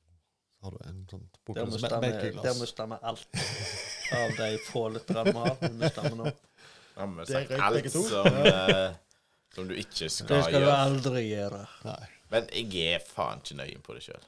[0.60, 3.28] Så har du en sånn Der mista vi, vi alt
[4.16, 5.54] av de få literne vi har.
[5.60, 6.32] Det mista vi nå.
[6.96, 8.96] Ja, men Det er alt som, eh,
[9.54, 10.64] som du ikke Det skal, gjøre.
[10.64, 11.60] du aldri gjøre.
[11.84, 12.08] Nei.
[12.30, 14.26] Men jeg er faen ikke nøye på det sjøl.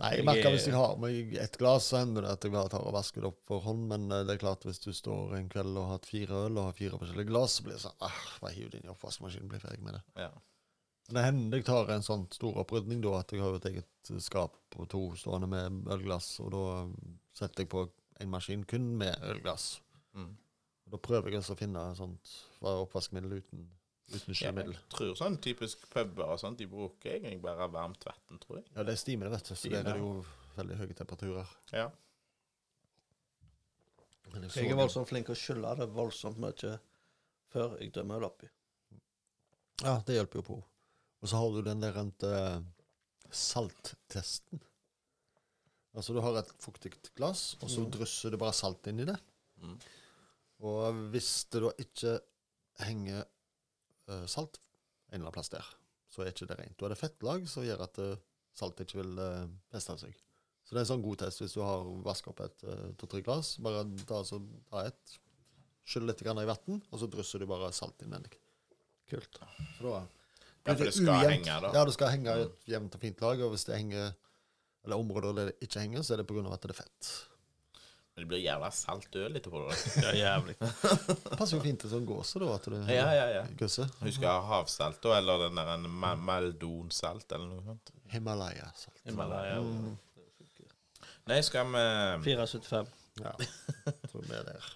[0.00, 2.52] Nei, jeg merker er- Hvis jeg har meg et glass, så hender det at jeg
[2.52, 3.84] bare tar og vasker det opp for hånd.
[3.92, 6.58] Men eh, det er klart hvis du står en kveld og har hatt fire øl
[6.58, 8.92] og har fire forskjellige glass, så blir det sånn ah, Bare hiv det inn i
[8.94, 10.02] oppvaskmaskinen, blir ferdig med det.
[10.24, 10.32] Ja.
[11.06, 14.12] Men det hender jeg tar en sånn stor opprydning, da, at jeg har et eget
[14.24, 16.64] skap på to stående med ølglass, og da
[17.36, 17.84] setter jeg på
[18.24, 19.80] en maskin kun med ølglass.
[20.16, 20.30] Mm.
[20.86, 23.68] Og Da prøver jeg også å finne sånt fra oppvaskmiddel uten,
[24.12, 28.38] uten Ja, jeg tror sånn typisk puber og sånt, de bruker egentlig bare varmt vann,
[28.42, 28.66] tror jeg.
[28.76, 29.54] Ja, det er stimer, det, vet du.
[29.56, 30.10] Så det er jo
[30.56, 31.54] veldig høye temperaturer.
[31.72, 31.88] Ja.
[34.32, 36.76] Men jeg Jeg er voldsomt flink til å skylle det voldsomt mye
[37.54, 38.48] før jeg dømmer det oppi.
[39.84, 40.56] Ja, det hjelper jo på.
[41.22, 42.62] Og så har du den der uh,
[43.30, 44.60] salttesten.
[45.94, 47.90] Altså du har et fuktig glass, og så Mm.
[47.94, 49.16] drysser du bare salt inn i det.
[49.62, 49.78] Mm.
[50.60, 52.20] Og hvis det da ikke
[52.80, 53.24] henger
[54.30, 54.60] salt
[55.14, 55.66] en eller annen plass der,
[56.10, 56.76] så er ikke det rent.
[56.78, 58.14] Da er det fettlag som gjør at uh,
[58.56, 60.16] salt ikke vil uh, feste seg.
[60.64, 63.20] Så det er en sånn god test hvis du har vasket opp et uh, to-tre
[63.24, 63.54] glass.
[63.64, 64.40] Bare ta, så,
[64.70, 65.16] ta et,
[65.84, 68.32] skyll litt grann i vann, og så drysser du bare salt innvendig.
[69.10, 69.40] Kult.
[69.76, 70.04] Så da
[70.64, 71.32] Ja, for det skal ujevnt.
[71.34, 71.72] henge, da.
[71.76, 73.42] Ja, det skal henge i et jevnt og fint lag.
[73.44, 74.14] Og hvis det henger
[74.84, 76.44] eller områder der det ikke henger, så er det pga.
[76.52, 77.10] at det er fett.
[78.14, 79.60] Men det blir jævla salt øl etterpå.
[79.66, 79.74] da.
[80.06, 80.54] Ja, jævlig.
[80.60, 82.52] Det passer jo fint til sånn gåse, da.
[82.54, 83.42] At det Ja, ja, ja.
[83.58, 83.88] Gøsse.
[84.04, 87.90] Husker jeg havsalt, da, eller den der en ma- meldonsalt, eller noe sånt.
[88.14, 89.00] Himalaya-salt.
[89.08, 89.56] Himalaya.
[89.64, 89.96] Mm.
[91.26, 91.82] Nei, skal vi
[92.28, 92.94] 4,75.
[93.24, 93.32] Ja.
[94.10, 94.70] Tror vi er der.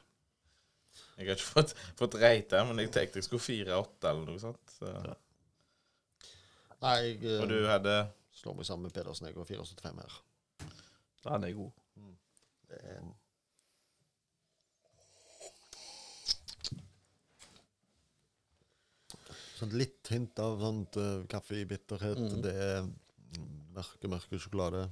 [1.19, 4.39] Jeg har ikke fått, fått reite, men jeg tenkte jeg skulle fire åtte eller noe
[4.43, 4.75] sånt.
[4.79, 4.93] Så.
[6.83, 7.95] Nei, jeg eh, Og du hadde
[8.39, 9.27] slår meg sammen med Pedersen.
[9.27, 10.19] Jeg går 4,75 her.
[11.27, 11.73] Han er god.
[12.71, 13.11] Det er en
[19.59, 24.85] Sånn litt hint av sånt uh, bitterhet Det er mm, mørke, mørke sjokolade.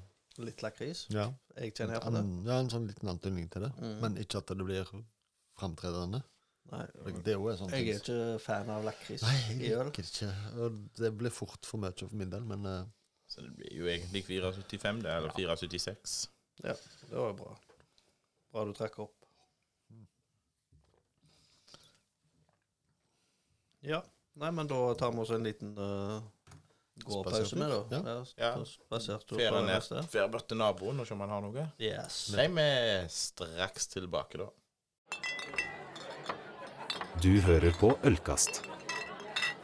[0.43, 1.07] Litt lakris.
[1.15, 1.31] Ja.
[1.57, 2.23] Jeg kjenner på det.
[2.25, 3.71] An, ja, en sånn liten antydning til det.
[3.81, 3.95] Mm.
[4.03, 4.91] Men ikke at det blir
[5.57, 6.23] framtredende.
[6.73, 6.83] Nei,
[7.23, 9.87] Det, er jo sånn jeg er ikke fan av lakris Nei, i jeg øl.
[9.87, 10.31] liker det ikke.
[10.65, 12.81] Og det blir fort for mye for min del, men uh,
[13.31, 16.17] Så det blir jo egentlig 475, det, eller 476.
[16.65, 17.55] Ja, det var jo bra.
[18.51, 19.15] Bra du trekker opp.
[23.87, 24.03] Ja.
[24.37, 26.21] Nei, men da tar vi oss en liten uh,
[27.05, 27.81] gåpause med, da.
[27.91, 28.25] Ja.
[28.37, 28.65] Ja.
[28.69, 30.03] Spasert ut på neste.
[30.13, 31.65] til naboen og se om han har noe.
[31.81, 32.19] Yes.
[32.37, 34.51] Nei, vi er straks tilbake, da.
[37.25, 38.61] Du hører på Ølkast.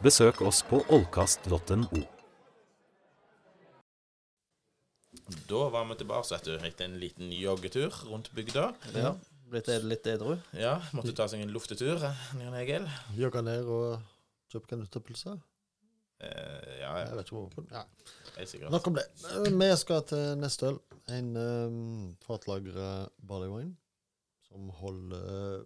[0.03, 2.01] Besøk oss på ollkast.no.
[5.49, 8.71] Da var vi tilbake vet du, etter en liten joggetur rundt bygda.
[8.97, 9.13] Ja.
[9.53, 10.39] Blitt litt edru?
[10.57, 12.89] Ja, måtte ta seg en luftetur, eh, Jan Egil.
[13.21, 14.01] Jogga ned og
[14.53, 15.35] kjøpe kanutepølse?
[16.23, 17.65] Eh, ja, Jeg vet ikke hvorfor.
[17.73, 17.83] ja.
[18.71, 19.05] Nok om det.
[19.35, 20.79] Eh, Vi skal til neste øl.
[21.11, 23.77] En um, fatlagra barley wine
[24.47, 25.65] som holder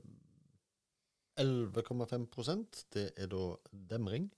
[1.37, 3.43] 11,5% Det er da
[3.91, 4.31] demring.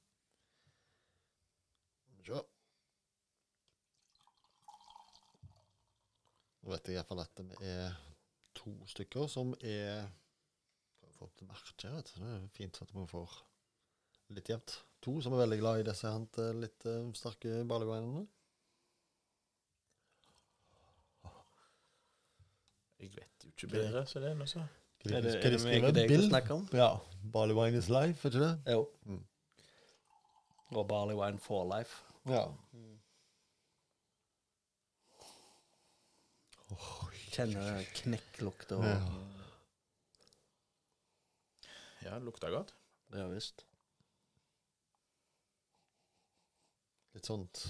[2.26, 2.40] Sjå.
[6.62, 7.94] Nå vet jeg iallfall at det er
[8.58, 10.08] to stykker som er
[10.98, 12.10] Prøv å få opp til merket.
[12.18, 13.38] Det er fint at vi får
[14.34, 14.74] litt jevnt.
[15.04, 16.10] To som er veldig glad i disse
[16.58, 18.26] litt uh, sterke barleyvinene.
[22.98, 24.64] Jeg vet jo ikke bedre, så det er noe så.
[25.04, 26.40] Det, Skal de skrive et bilde?
[26.74, 26.88] Ja.
[27.32, 28.72] Barley wine is life, er ikke det?
[28.74, 28.88] Jo.
[29.06, 29.20] Mm.
[30.74, 32.02] Og barley wine for life.
[32.26, 32.48] Ja.
[37.30, 38.98] Kjenner knekklukter og Ja.
[42.02, 42.74] Ja, det lukter godt.
[43.14, 43.67] Ja visst.
[47.18, 47.64] Litt sånt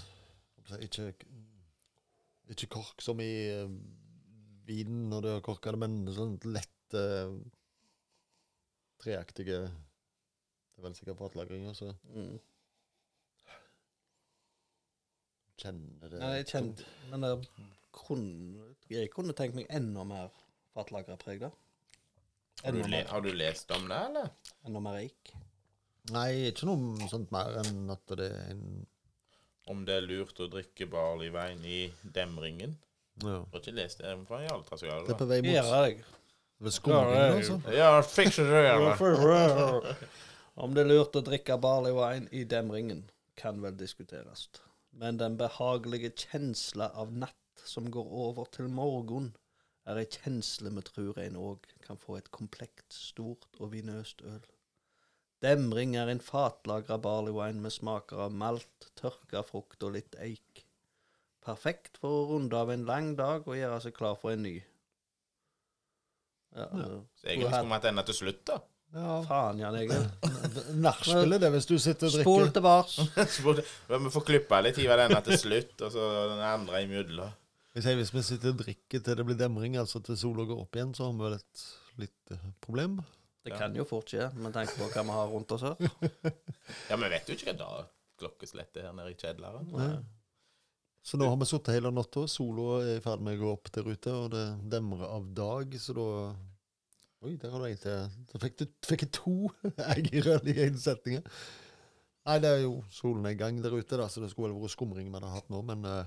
[0.69, 1.07] jeg Ikke,
[2.53, 3.71] ikke kork som i uh,
[4.69, 7.33] vinen når du har korka det, men sånn lett uh,
[9.01, 12.37] treaktige Det er vel sikkert fatlagring så Mm.
[15.59, 17.33] kjenner det Nei, jeg kjente Men det
[17.99, 20.29] kunne, jeg kunne tenkt meg enda mer
[20.77, 21.49] fatlagerpreg, da.
[22.61, 24.29] Har du, le har du lest om det, eller?
[24.69, 25.31] enda mer eik.
[26.13, 28.63] Nei, ikke noe sånt mer enn at det er en
[29.69, 32.77] Om det er lurt å drikke barleyvein i demringen?
[33.21, 33.45] ja.
[33.51, 34.63] Har ikke lest det fra Jarle
[35.05, 35.53] Det er på vei mot
[36.59, 37.61] ved skumringen, altså.
[37.71, 38.07] Ja, det.
[40.59, 43.05] Om det er lurt å drikke barley wine i demringen,
[43.39, 44.49] kan vel diskuteres.
[44.91, 49.31] Men den behagelige kjensla av natt som går over til morgen,
[49.87, 54.43] er ei kjensle vi tror en òg kan få et komplekt, stort og vinøst øl.
[55.43, 60.65] Demring er en fatlagra barleywine med smaker av malt, tørka frukt og litt eik.
[61.45, 64.57] Perfekt for å runde av en lang dag og gjøre seg klar for en ny.
[66.55, 68.59] Ja, Så egentlig skulle vi hatt denne til slutt, da.
[68.89, 69.19] Ja.
[69.27, 70.07] Faen, Jan Egil.
[70.85, 72.25] Nachspiel er det hvis du sitter og drikker.
[72.25, 73.65] Spol til tilbake.
[74.05, 77.37] Vi får klippe litt, hive denne til slutt, og så den andre imellom.
[77.77, 80.95] Hvis vi sitter og drikker til det blir demring, altså til sola går opp igjen,
[80.97, 81.65] så har vi vel et
[82.01, 82.97] lite problem.
[83.45, 85.79] Det kan jo fort skje, med tanke på hva vi har rundt oss her.
[86.89, 87.69] Ja, vi vet jo ikke hva da
[88.19, 89.69] klokkeslettet her nede i kjedleren.
[89.73, 89.93] Nei.
[91.01, 93.71] Så nå har vi sittet hele natta, sola er i ferd med å gå opp
[93.73, 96.07] der ute, og det demrer av dag, så da
[97.19, 98.11] Oi, der har du en til.
[98.31, 99.33] Da fikk du fikk jeg to
[99.97, 101.17] eggerøl i én setning.
[102.29, 105.17] Nei, det er jo solnedgang der ute, da, så det skulle vel vært skumring vi
[105.17, 106.05] hadde hatt nå, men uh,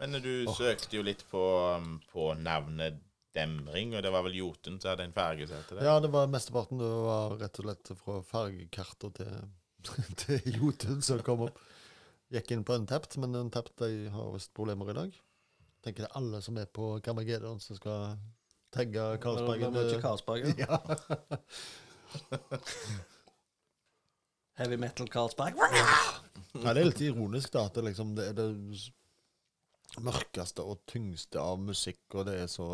[0.00, 1.42] Men du søkte jo litt på,
[1.78, 2.98] um, på navnet
[3.34, 5.86] Demring, og det var vel Jotun som hadde en farge som heter det?
[5.88, 6.78] Ja, det var mesteparten.
[6.78, 9.34] Det var rett og slett fra fargekarter til,
[10.22, 11.58] til Jotun som kom opp.
[12.34, 15.18] Gikk inn på Untapped, men Untapped de har visst problemer i dag.
[15.84, 18.14] Tenker det er alle som er på Carmageddon som skal
[18.74, 19.74] tagge Det Karlsbergen.
[19.74, 20.42] var er Carlsberg.
[20.58, 20.78] ja.
[22.30, 22.58] Ja.
[24.54, 25.56] Heavy metal Karlsberg.
[25.58, 28.46] Ja, det er litt ironisk da, at det, liksom, det er det
[30.04, 32.68] mørkeste og tyngste av musikk, og det er så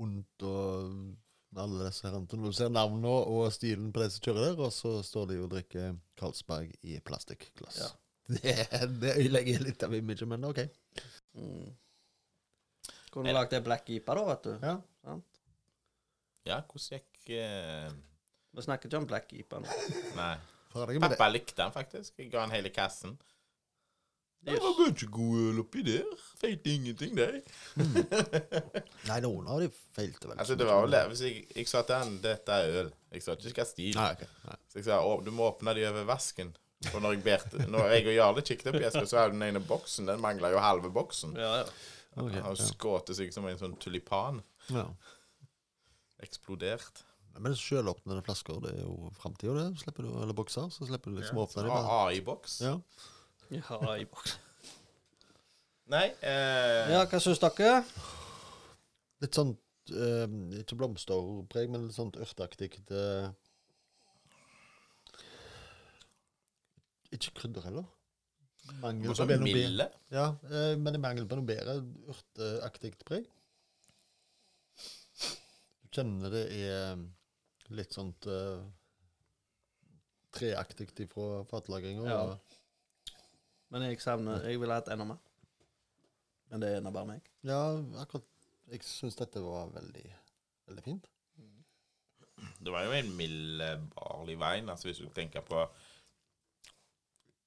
[0.00, 2.16] ondt og alle disse her.
[2.30, 5.52] Du ser navnene og stilen på de som kjører der, og så står de og
[5.52, 7.84] drikker Carlsberg i plastikkglass.
[7.84, 7.92] Ja.
[8.24, 8.52] Det,
[9.02, 10.62] det ødelegger litt av imaget, men OK.
[11.36, 11.66] Mm.
[13.12, 14.52] Kunne lagd ei black IPA, da, vet du.
[14.62, 14.72] Ja.
[15.04, 15.42] Sant?
[16.48, 17.90] Ja, hvordan gikk eh,
[18.56, 19.76] Vi snakker ikke om black IPA nå.
[20.22, 20.32] Nei.
[20.74, 20.96] Det.
[21.04, 22.16] Pappa likte den faktisk.
[22.18, 23.12] Jeg ga han hele kassen.
[24.44, 26.24] Det var mye god øl oppi der.
[26.40, 27.28] Feilte ingenting, det.
[29.08, 30.36] Nei, noen av de feilte vel.
[30.36, 31.00] Altså, det var vel det.
[31.12, 32.92] Hvis jeg, jeg sa til han dette er øl.
[33.14, 33.96] Jeg sa ikke hva stil.
[33.96, 34.28] Nei, okay.
[34.50, 34.58] Nei.
[34.68, 36.52] Så jeg sa å, du må åpne de over vasken.
[36.90, 39.46] For når jeg, berte, når jeg og Jarle kikket opp i eska, så hadde den
[39.46, 41.32] ene boksen Den mangla jo halve boksen.
[41.40, 41.66] Ja, ja.
[42.14, 44.42] Okay, Han har seg som en sånn tulipan.
[44.68, 44.84] Ja.
[46.22, 47.02] Eksplodert.
[47.42, 49.80] Men sjølåpnende flasker, det er jo framtida, det.
[49.80, 51.88] Slipper du, eller bokser, så slipper du liksom ja, åpne dem.
[51.96, 52.60] AI-boks.
[52.62, 52.76] Ja.
[53.52, 54.38] Ja i boks.
[55.92, 57.82] Nei eh, Ja, hva syns dere?
[59.20, 59.50] Litt sånn
[59.92, 62.70] eh, Ikke blomsterpreg, men litt sånt urteaktig.
[62.88, 63.28] eh,
[67.14, 67.84] ikke krydder heller.
[68.80, 69.90] Mangel på sånn noe bedre.
[70.10, 71.76] Ja, eh, men i mangel på noe bedre
[72.10, 73.28] urteaktig preg.
[75.84, 77.04] Du kjenner det er
[77.76, 78.64] litt sånt eh,
[80.34, 82.08] treaktig ifra fatlagringa.
[82.08, 82.22] Ja.
[83.74, 85.18] Men jeg savner Jeg ville hatt enda mer.
[86.52, 87.24] Men det er nå bare meg.
[87.42, 87.58] Ja,
[88.02, 88.28] akkurat
[88.70, 90.04] Jeg syns dette var veldig
[90.68, 91.08] veldig fint.
[92.64, 95.60] Det var jo en mildbarlig vein, altså hvis du tenker på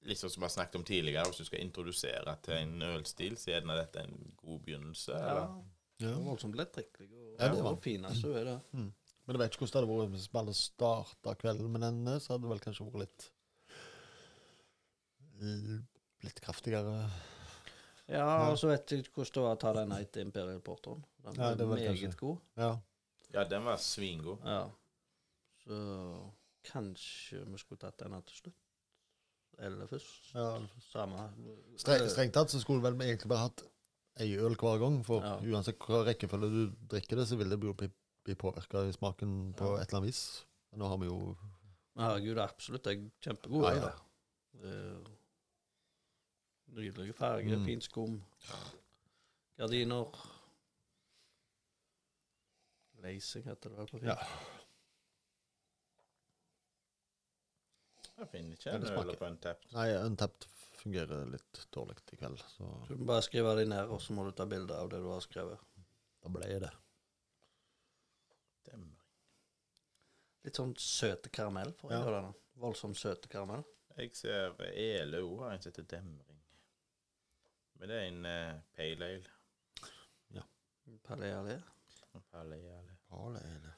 [0.08, 3.50] sånn som vi har snakket om tidligere, hvis du skal introdusere til en ølstil, så
[3.58, 5.12] er dette en god begynnelse.
[5.12, 5.32] Ja.
[5.32, 5.50] Eller?
[5.98, 6.06] Ja.
[6.06, 7.08] Det var Voldsomt lettdrikkelig.
[7.10, 8.60] Og, Ja, det var- og fin, altså, er det.
[8.72, 8.92] Men
[9.34, 12.32] jeg vet ikke hvordan det hadde vært hvis vi hadde starta kvelden med denne, så
[12.32, 13.30] hadde det vel kanskje vært litt
[16.26, 17.10] Litt kraftigere.
[18.08, 21.02] Ja, og så vet jeg hvordan det var å ta den etter Imperial Porteren.
[21.22, 22.38] Den Ja, var det var meget kanskje- god.
[22.56, 22.70] Ja.
[23.34, 24.38] Ja, den var svingod.
[24.44, 24.70] Ja.
[25.64, 26.32] Så
[26.64, 28.54] kanskje vi skulle tatt denne til slutt.
[29.58, 30.32] Eller først.
[30.34, 30.60] ja.
[30.92, 31.30] Samme.
[31.76, 33.62] Stre strengt tatt så skulle vel vi egentlig bare hatt
[34.20, 35.36] ei øl hver gang, for Ja.
[35.40, 37.72] uansett hva rekkefølge du drikker det, så vil det bli,
[38.24, 39.82] bli påvirka i smaken på Ja.
[39.82, 40.44] et eller annet vis.
[40.74, 41.36] Nå har vi jo
[41.96, 42.82] Herregud, absolutt.
[42.84, 43.82] Det er kjempegod Ja, øl.
[43.82, 43.90] ja.
[44.62, 45.10] da.
[46.68, 47.64] Nydelige farger, Mm.
[47.64, 48.24] fint skum.
[49.56, 50.10] Gardiner.
[53.02, 54.08] Lacing heter det vel på fint.
[54.08, 54.16] Ja.
[58.18, 59.72] Jeg finner ikke Ja, en øl på Untapped.
[59.72, 60.46] Nei, Untapped
[60.80, 64.12] fungerer litt dårlig i kveld, så Så du må bare skrive det ned, og så
[64.12, 65.58] må du ta bilde av det du har skrevet.
[66.22, 66.70] da ble det.
[68.66, 68.96] Demring.
[70.44, 72.32] Litt sånn søte karamell, for Ja.
[72.56, 73.64] Voldsomt søte karamell.
[73.96, 76.37] Jeg ser Ele òg har en som heter Demring.
[77.78, 79.34] Men det er en uh, pale ale.
[80.34, 80.42] Ja.
[81.06, 81.58] Pale ale.
[82.32, 82.96] Pale ale.
[83.08, 83.74] Pale ale.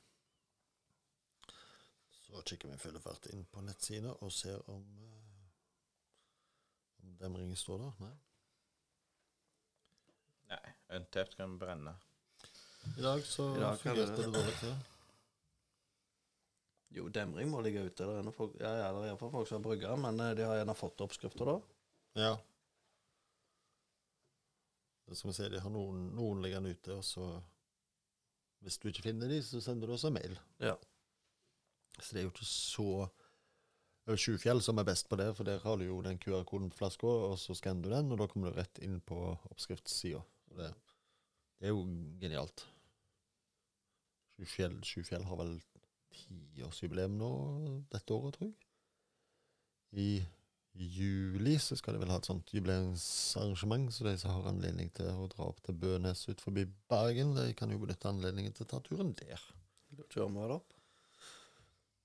[2.20, 5.48] Så kikker vi full fart inn på nettsida og ser om, uh,
[7.04, 7.92] om demringen står der.
[8.06, 8.14] Nei.
[10.50, 11.92] Nei, Untapped kan brenne.
[12.96, 14.54] I dag så I dag kan fungerte det- det dårlig.
[14.62, 14.76] Ja.
[16.90, 18.02] Jo, demring må ligge ute.
[18.06, 20.42] Det er folk, ja, ja, det er iallfall folk som har brygga, men eh, de
[20.42, 21.60] har gjerne fått oppskrifter da.
[22.18, 22.32] Ja.
[25.16, 27.30] Som jeg sier, de har noen, noen liggende ute, og så
[28.60, 30.34] Hvis du ikke finner de, så sender du oss en mail.
[30.60, 30.74] Ja.
[31.98, 33.08] Så det er jo ikke så
[34.04, 36.70] Det er Sjufjell som er best på det, for der har du jo den QR-koden
[36.72, 39.18] på flaska, og så skanner du den, og da kommer du rett inn på
[39.52, 40.22] oppskriftssida.
[40.56, 40.70] Det,
[41.60, 41.84] det er jo
[42.20, 42.64] genialt.
[44.36, 45.58] Sjufjell, Sjufjell har vel
[46.16, 47.30] tiårsjubileum nå
[47.92, 48.56] dette året, tror jeg.
[50.00, 50.08] I
[50.74, 55.10] juli så skal de vel ha et sånt jubileumsarrangement, så de som har anledning til
[55.10, 58.70] å dra opp til Bønes ut forbi Bergen, de kan jo benytte anledningen til å
[58.74, 59.42] ta turen der.
[60.12, 60.76] Kjører vi opp.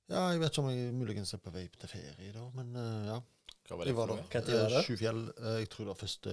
[0.10, 3.08] Ja, jeg vet ikke om jeg muligens er på vei til ferie da, men uh,
[3.10, 3.20] ja.
[3.66, 4.30] Hva var det var for noe?
[4.30, 4.82] Tid var det?
[4.82, 6.28] Eh, Sjufjell, eh, jeg tror det var 1.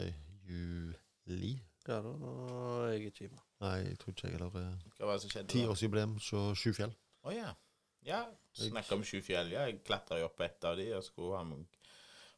[0.52, 1.52] juli.
[1.86, 3.40] Ja, da er jeg ikke hjemme.
[3.64, 5.46] Nei, jeg tror ikke jeg heller.
[5.54, 6.92] Tiårsjubileum, så Sjufjell.
[7.24, 7.54] Å ja.
[8.02, 8.24] Ja,
[8.58, 9.52] snakka om sju fjell.
[9.54, 11.46] Ja, jeg klatra jo opp på et av de og skulle ha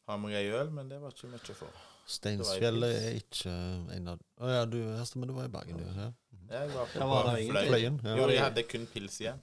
[0.08, 1.82] meg, ha ei øl, men det var ikke mye for.
[2.14, 3.52] Steinsfjellet er ikke
[3.94, 5.86] en av Å ja, du, Hester, men du var i Bergen, du.
[5.96, 6.10] Ja.
[6.50, 7.30] Jeg var på var?
[7.40, 8.00] Fløyen.
[8.04, 8.16] Ja.
[8.18, 9.40] Jo, jeg hadde kun pils igjen.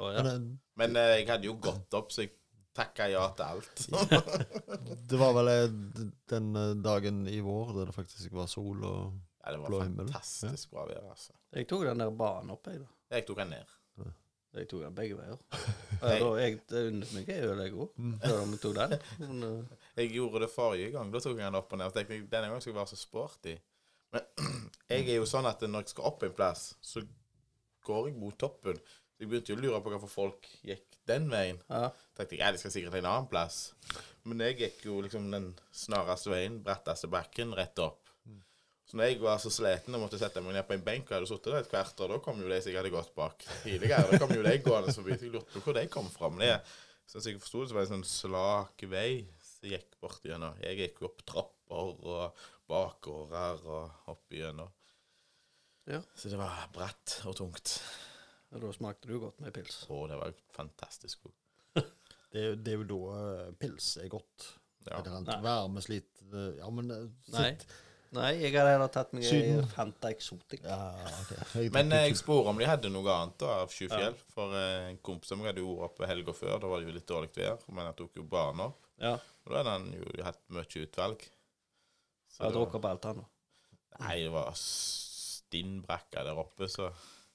[0.00, 0.22] Oh, ja.
[0.80, 2.32] Men eh, eh, jeg hadde jo gått opp, så jeg
[2.76, 3.82] takka ja til alt.
[5.10, 5.66] det var vel eh,
[6.32, 9.84] den eh, dagen i vår der det faktisk var sol og blå Ja, det var
[9.84, 11.36] himmel, fantastisk bra vær, altså.
[11.56, 12.90] Jeg tok den der banen opp, jeg, da.
[13.16, 13.76] Jeg tok den ned.
[14.56, 15.38] Jeg tok den begge veier.
[16.00, 17.90] Ja, jeg unnet meg ei øl, jeg òg.
[18.22, 18.94] Før de tok den.
[19.20, 21.10] Men, eh, Jeg gjorde det forrige gang.
[21.12, 21.90] Da tok jeg den opp og ned.
[21.90, 23.52] Og tenkte denne gangen skal jeg være så sporty.
[24.14, 24.24] Men
[24.90, 27.04] jeg er jo sånn at når jeg skal opp en plass, så
[27.86, 28.80] går jeg mot toppen.
[28.80, 31.60] Så jeg begynte jo å lure på hvorfor folk gikk den veien.
[31.68, 31.90] ja.
[32.16, 33.60] tenkte jeg, ja, de skal sikkert til en annen plass.
[34.24, 37.99] Men jeg gikk jo liksom den snareste veien, bratteste bakken, rett opp.
[38.90, 41.14] Så når jeg var så sliten og måtte sette meg ned på en benk og
[41.14, 44.08] hadde sittet der et kvarter, da kom jo de som jeg hadde gått bak tidligere.
[44.10, 45.14] Da kom jo de gående forbi.
[45.14, 46.30] Så jeg lurte på hvor de kom fra.
[46.34, 46.56] Men det,
[47.06, 49.10] sånn som jeg forsto det, så var det en sånn slak vei
[49.46, 50.58] som gikk bort gjennom.
[50.64, 54.72] Jeg gikk opp trapper og bakgårder og opp igjennom.
[55.90, 56.00] Ja.
[56.18, 57.76] Så det var bratt og tungt.
[58.50, 59.84] Ja, Da smakte du godt med pils.
[59.86, 61.38] Å, det var fantastisk godt.
[62.30, 64.44] Det, det er jo da eh, pils er godt.
[64.86, 65.00] Ja.
[65.02, 66.92] Det er varme, slit eh, Ja, men
[67.26, 67.48] sitt, Nei.
[68.10, 69.60] Nei, jeg hadde heller tatt meg Syden.
[69.70, 70.64] Fanta Exotic.
[70.66, 70.78] Ja,
[71.20, 71.62] okay.
[71.62, 74.16] Jeg Men jeg spurte om de hadde noe annet da, av Sjufjell.
[74.34, 76.56] For eh, en kompis av meg hadde jo vært oppe helga før.
[76.58, 78.80] Da var det jo litt dårlig vær, men han tok jo opp.
[78.98, 79.14] Ja.
[79.46, 81.22] Og da hadde han jo hatt mye utvalg.
[82.34, 83.22] Så Jeg drukket opp alt, han.
[83.22, 83.30] da.
[84.00, 86.90] Nei, det var stinn brakka der oppe, så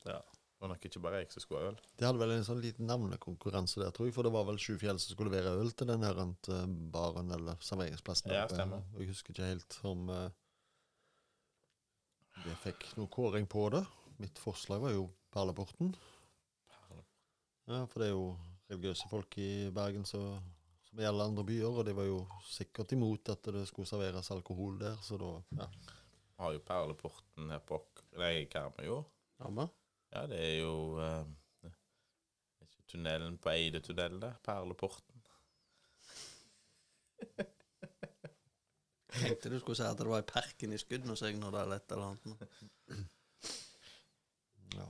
[0.06, 0.20] Ja.
[0.20, 1.80] det var nok ikke bare jeg som skulle ha øl.
[1.98, 4.14] De hadde vel en sånn liten navnekonkurranse der, tror jeg.
[4.16, 7.32] For det var vel Sju fjell som skulle levere øl til den her eh, baren
[7.32, 8.32] eller serveringsplassen.
[8.32, 8.84] Ja, stemmer.
[9.00, 10.30] Jeg husker ikke helt om eh,
[12.44, 13.84] de fikk noe kåring på det.
[14.22, 15.94] Mitt forslag var jo Perleporten.
[17.66, 18.28] Ja, for det er jo
[18.70, 20.22] religiøse folk i Bergen så,
[20.86, 24.30] som i alle andre byer, og de var jo sikkert imot at det skulle serveres
[24.36, 25.32] alkohol der, så da
[25.62, 25.68] ja.
[26.36, 27.80] Vi har jo Perleporten her på
[28.20, 29.06] Nei, Karmøyjord.
[29.40, 29.52] jo.
[29.58, 29.68] Ja.
[30.16, 30.74] Ja, det er jo
[31.04, 31.72] eh,
[32.64, 34.38] ikke tunnelen på Eidetunnelen, der.
[34.44, 35.24] Perleporten.
[39.16, 42.46] Tenkte du skulle si at det var i parken i Skudenesøyna eller et eller annet.
[44.76, 44.88] Ja.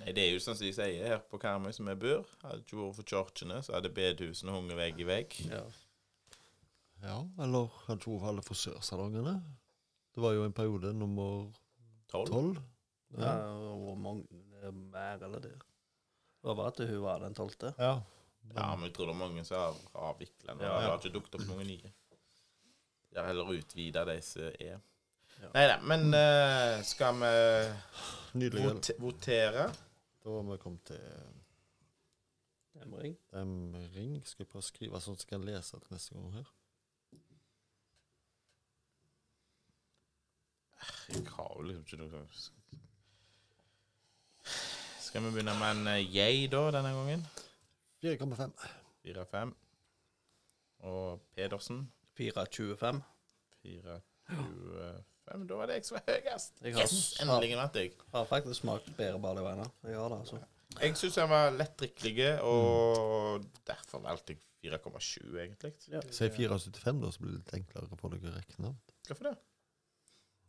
[0.00, 2.26] Nei, det er jo sånn som de sier her på Karmøy, som vi bor.
[2.42, 5.36] Hadde det ikke vært for kirkene, så hadde bedehusene hunget vegg i vegg.
[5.50, 5.62] Ja.
[7.04, 9.36] ja, eller ikke vært alle frisørsalongene.
[10.16, 11.48] Det var jo en periode nummer
[12.10, 12.60] Tolv.
[13.16, 15.54] Ja, og hvor mange det er mer eller det.
[16.42, 17.72] Det var at hun var den tolvte.
[17.78, 17.96] Ja.
[18.54, 19.78] Ja, men jeg tror det er mange som har
[20.12, 20.62] avvikla den.
[20.62, 20.74] Ja.
[20.78, 21.92] Det har ikke dukket opp noen nye.
[23.16, 24.76] De eller heller utvida de som er.
[25.40, 25.48] Ja.
[25.54, 27.30] Nei da, men uh, skal vi
[28.40, 28.64] Nydelig.
[28.66, 29.66] vote votere?
[30.24, 31.00] Da har vi kommet til
[32.76, 33.16] Demring.
[33.32, 34.20] demring.
[34.28, 36.52] Skal jeg prøve å skrive sånn at jeg kan lese til neste gang her.
[41.08, 42.22] Jeg har jo liksom ikke noe
[45.00, 47.24] Skal vi begynne med en eh, jeg, da, denne gangen?
[48.04, 48.52] 4,5.
[49.06, 49.54] 4-5.
[50.92, 51.86] Og Pedersen
[52.18, 53.02] 4,25.
[53.64, 55.04] 4-25.
[55.26, 56.60] Da var det jeg som var høyest.
[56.62, 57.20] Jeg har- Yes!
[57.20, 57.92] Endelig vant jeg.
[58.12, 59.70] Har faktisk smakt bedre barleyviner.
[59.84, 60.38] Jeg har det, altså.
[60.80, 64.40] Jeg syns den var lett drikkelig, og derfor valgte jeg
[64.72, 65.72] 4,7, egentlig.
[65.88, 66.00] Ja.
[66.10, 68.74] Si 4,75, da, så blir det litt enklere for dere å regne.
[69.08, 69.36] Hvorfor det?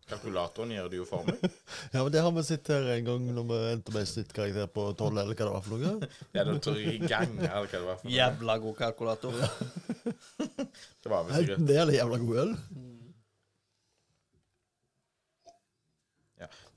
[0.07, 1.41] Kalkulatoren gjør det jo for meg.
[1.93, 4.85] Ja, men det har vi sett her en gang når vi endte med snittkarakter på
[4.95, 6.09] 12, eller hva det var for noe.
[6.37, 7.97] Ja, da tror jeg i gang, eller hva det var.
[7.99, 8.15] for noe.
[8.15, 9.39] Jævla god kalkulator.
[11.03, 12.53] Det var vel sikkert det eller jævla god øl.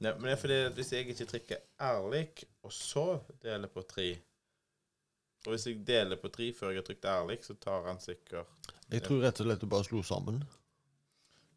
[0.00, 2.22] Nei, men det er fordi at hvis jeg ikke trykker ærlig,
[2.64, 3.02] og så
[3.44, 4.06] deler på tre
[5.44, 8.70] Og hvis jeg deler på tre før jeg har trykt ærlig, så tar han sikkert
[8.92, 10.40] Jeg tror rett og slett du bare slo sammen.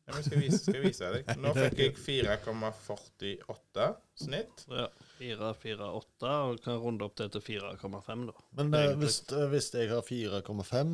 [0.04, 1.30] Ja, men skal jeg vise, skal jeg vise deg.
[1.40, 3.86] Nå fikk jeg 4,48
[4.20, 4.66] snitt.
[4.72, 4.88] Ja.
[5.20, 8.36] 4, 4, 8, og kan runde opp det til 4,5, da.
[8.60, 10.94] Men eh, hvis, eh, hvis jeg har 4,5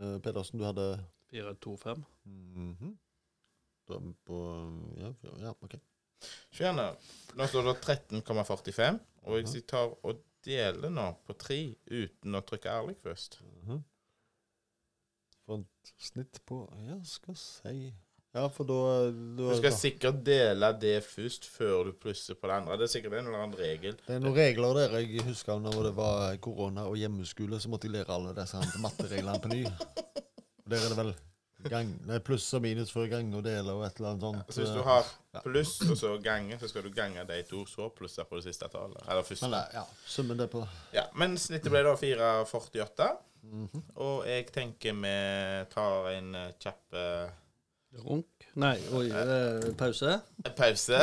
[0.00, 0.86] eh, Pedersen, du hadde
[1.32, 2.04] 4, 2, 5.
[2.28, 2.94] Mhm.
[3.86, 4.38] Da på
[4.98, 5.76] ja, fire- ja, OK.
[6.50, 6.86] Se her nå.
[7.38, 8.96] Nå står det 13,45.
[9.26, 11.58] Og hvis jeg tar og deler nå på tre
[11.90, 13.80] uten å trykke ærlig først Mhm.
[15.54, 17.92] Et snitt på Ja, skal si
[18.34, 22.76] Ja, for da, Du skal sikkert dele det først før du plusser på det andre.
[22.76, 23.94] Det er sikkert en eller annen regel.
[24.02, 27.88] Det er noen regler der jeg husker når det var korona og hjemmeskole, så måtte
[27.88, 29.62] jeg lære alle disse mattereglene på ny.
[30.66, 31.14] Der er det vel
[31.70, 34.52] gang, nei, pluss og minus for å gange og dele og et eller annet sånt.
[34.52, 35.08] Så hvis du har
[35.44, 38.68] pluss og så gange, så skal du gange de to, så plusse på det siste
[38.72, 39.00] tallet.
[39.06, 39.48] Eller første.
[39.48, 40.62] Men nei, ja, summen det på
[40.94, 43.08] Ja, men snittet ble da 4,48.
[43.46, 43.82] Mhm.
[44.02, 45.16] Og jeg tenker vi
[45.72, 47.28] tar en eh, kjapp eh,
[47.96, 48.44] Runk.
[48.60, 50.16] Nei, oi, eh, pause.
[50.56, 50.98] pause.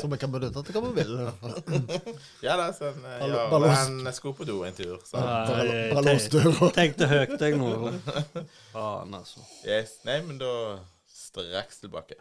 [0.00, 1.12] Som vi kan benytte til hva vi vil.
[1.20, 1.82] i.
[2.46, 3.74] Ja da, sånn Ball- ja.
[3.76, 4.96] Han skulle på do en tur.
[5.06, 5.20] Så.
[5.20, 6.70] Bare Nei, bare lås døra.
[6.74, 7.70] Tenkte høyt, jeg nå.
[8.72, 9.44] Faen, altså.
[9.68, 9.98] Yes.
[10.08, 10.50] Nei, men da
[11.06, 12.16] straks tilbake.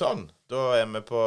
[0.00, 0.26] Sånn.
[0.50, 1.22] Da er vi på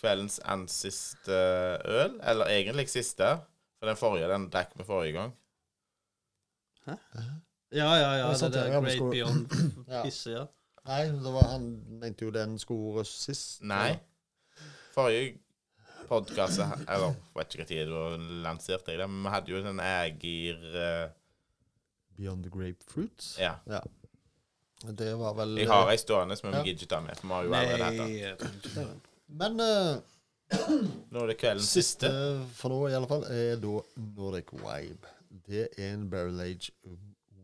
[0.00, 1.38] kveldens ansiste
[1.84, 2.18] øl.
[2.22, 3.34] Eller egentlig siste.
[3.80, 5.32] For den forrige den drakk vi forrige gang.
[6.86, 6.98] Hæ?
[7.74, 8.10] ja, ja.
[8.20, 9.46] Ja, Det der ja, Great skulle- Beyond
[10.04, 10.44] Pisse, ja.
[10.84, 11.64] Nei, det var, han
[12.00, 13.62] mente jo den skulle røst sist.
[13.62, 13.96] Nei.
[14.92, 15.38] Forrige
[16.08, 21.10] podkast Eller vet ikke når du lanserte det, men vi hadde jo den Ægir uh...
[22.16, 23.38] Beyond the Grapefruits.
[23.40, 23.54] Ja.
[23.66, 23.80] Ja.
[24.92, 26.62] Det var vel Jeg har ei stående, som vi Ja.
[26.64, 27.16] gidder ikke ta med.
[27.16, 29.00] For vi har jo allerede hatt den.
[29.28, 30.00] Men uh,
[31.10, 32.46] Nå er det kveldens siste siste.
[32.54, 35.08] for nå, i alle fall, er da Nordic Vibe.
[35.48, 36.70] Det er en barrel age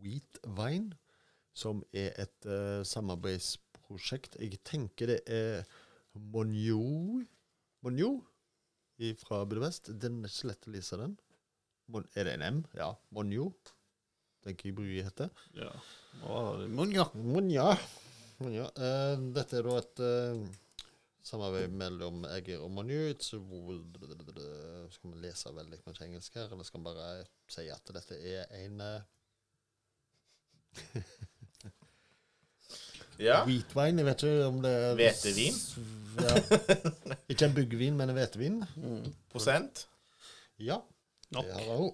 [0.01, 0.93] wheat vine,
[1.53, 4.37] som er et uh, samarbeidsprosjekt.
[4.39, 5.63] Jeg tenker det er
[6.13, 7.21] Monjo
[7.83, 8.11] Monjo
[9.25, 9.89] fra Budapest.
[9.99, 11.17] Den er ikke lett å lese, den.
[11.91, 12.59] Mon er det en M?
[12.77, 12.91] Ja.
[13.11, 13.51] Monjo.
[14.41, 15.29] Tenker jeg bryet heter.
[15.57, 15.69] Ja.
[16.25, 17.05] Å, Munja.
[17.13, 17.67] Monja.
[18.41, 18.65] Monja.
[18.73, 20.39] Eh, dette er da et eh,
[21.29, 23.01] samarbeid mellom Egger og Monju.
[23.13, 27.07] It's Skal vi lese veldig mye engelsk her, eller skal vi bare
[27.53, 29.01] si at dette er en eh,
[33.21, 33.43] Ja.
[33.45, 33.99] hvitvin?
[34.01, 35.57] Jeg vet ikke om det er Hvetevin?
[36.21, 36.31] Ja.
[37.29, 38.55] Ikke en byggvin, men en hvetevin.
[38.81, 39.11] Mm.
[39.29, 39.83] Prosent?
[40.57, 40.79] Ja,
[41.35, 41.45] Nok.
[41.45, 41.91] det har hun.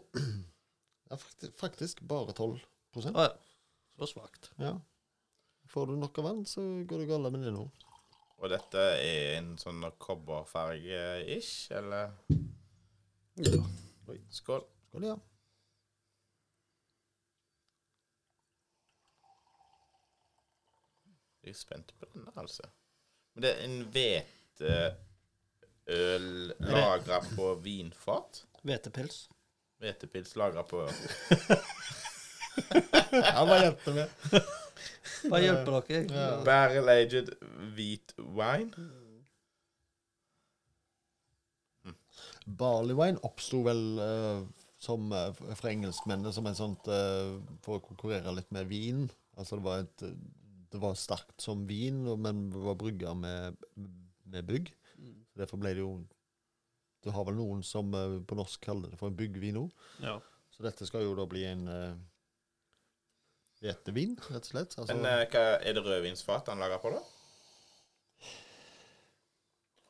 [1.09, 2.59] Ja, faktisk, faktisk bare 12
[2.95, 3.29] ah, ja.
[3.97, 4.51] Så svakt.
[4.55, 4.81] Ja.
[5.67, 7.65] Får du nok av vann, så går det galt med det nå.
[8.37, 12.11] Og dette er en sånn kobberfarge-ish, eller?
[13.41, 13.63] Ja.
[14.11, 14.63] Oi, skål.
[14.87, 15.15] Skål, ja.
[21.41, 22.63] Jeg er spent på denne, altså.
[23.33, 24.93] Men det er en hveteøl
[26.67, 28.43] lagra på vinfat.
[28.67, 29.17] Hvetepils.
[29.81, 30.83] Hvetepils laga på
[33.17, 34.07] Ja, hva hjelper det?
[35.29, 35.99] Bare hjelper dere?
[36.09, 36.29] Ja.
[36.45, 37.29] barrel aged
[37.77, 38.87] hvit wine.
[42.47, 44.41] Barley wine oppsto vel uh,
[44.81, 49.05] som uh, fra engelskmennene som en sånt uh, For å konkurrere litt med vin.
[49.37, 50.05] Altså det var et
[50.71, 53.55] Det var sterkt som vin, men var brygga med,
[54.25, 54.71] med bygg.
[55.37, 55.93] Derfor ble det jo
[57.05, 59.87] Du har vel noen som eh, på norsk kaller det for en byggvin òg.
[60.03, 60.17] Ja.
[60.53, 61.97] Så dette skal jo da bli en uh,
[63.61, 64.73] rett og slett.
[64.73, 67.03] Altså, Men uh, hva er det rødvinsfat han lager på, da?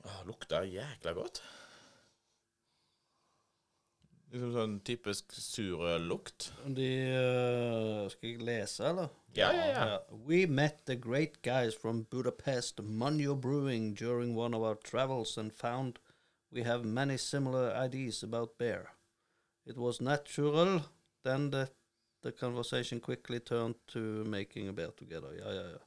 [0.08, 1.40] Åh, lukter jækla godt.
[4.28, 6.50] Liksom sånn typisk surøllukt.
[6.76, 9.14] De uh, Skal jeg lese, eller?
[9.38, 10.00] Ja, ja, ja.
[10.28, 15.54] We met the great guys from Budapest, Manjo Brewing, during one of our travels and
[15.54, 16.00] found
[16.52, 18.90] we have many similar ideas about beer.
[19.66, 20.82] It was natural,
[21.24, 21.70] then the,
[22.24, 25.34] the conversation quickly turned to making a beer together.
[25.38, 25.78] Ja, ja.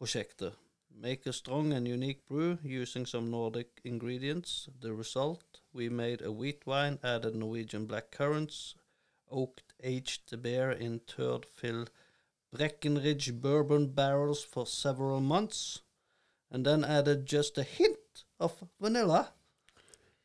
[0.00, 0.54] Prosjektet.
[0.94, 4.68] Make a strong and unique brew using some Nordic ingredients.
[4.80, 8.74] The result, we made a wheat wine, added Norwegian black currants,
[9.30, 11.86] oaked aged the beer in third fill
[12.52, 15.80] Breckenridge bourbon barrels for several months,
[16.50, 19.32] and then added just a hint of vanilla.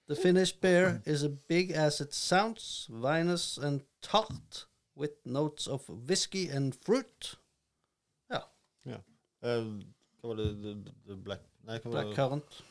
[0.07, 5.89] The Finnish beer is as big as it sounds, vinous and tart, with notes of
[5.89, 7.35] whisky and fruit.
[8.31, 8.41] Ja.
[9.43, 9.65] eh,
[10.21, 10.47] hva var det?
[10.63, 12.15] The, the, black Nei, hva var Black det?
[12.15, 12.63] currant.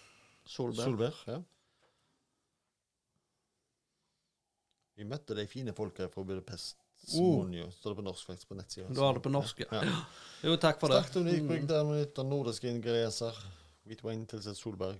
[0.48, 0.88] Solbær.
[0.88, 1.20] Solbær.
[1.26, 1.42] ja.
[4.96, 6.78] Vi møtte de fine folka fra Budapest.
[7.20, 7.44] Oh.
[7.44, 7.68] Uh.
[7.70, 8.88] står det på norsk faktisk på nettsida.
[8.88, 9.82] Du har det på norsk, ja.
[9.84, 9.98] ja.
[10.46, 11.02] Jo, takk for det.
[11.04, 13.36] Sterkt unikt brygg der med nytt av nordiske ingredienser.
[13.86, 14.96] Hvit wine tilsatt solberg.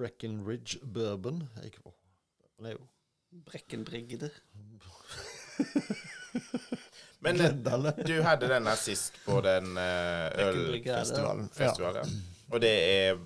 [0.00, 1.42] Breckenridge bourbon.
[1.60, 1.76] Jeg,
[2.56, 2.86] den er jo
[3.46, 4.30] Brekkenbrigde.
[7.24, 7.52] Men eh,
[8.06, 9.82] du hadde denne sist på den uh.
[9.84, 10.48] Ja.
[10.48, 11.50] ølfestivalen.
[11.60, 12.04] Ja.
[12.50, 13.20] Og det er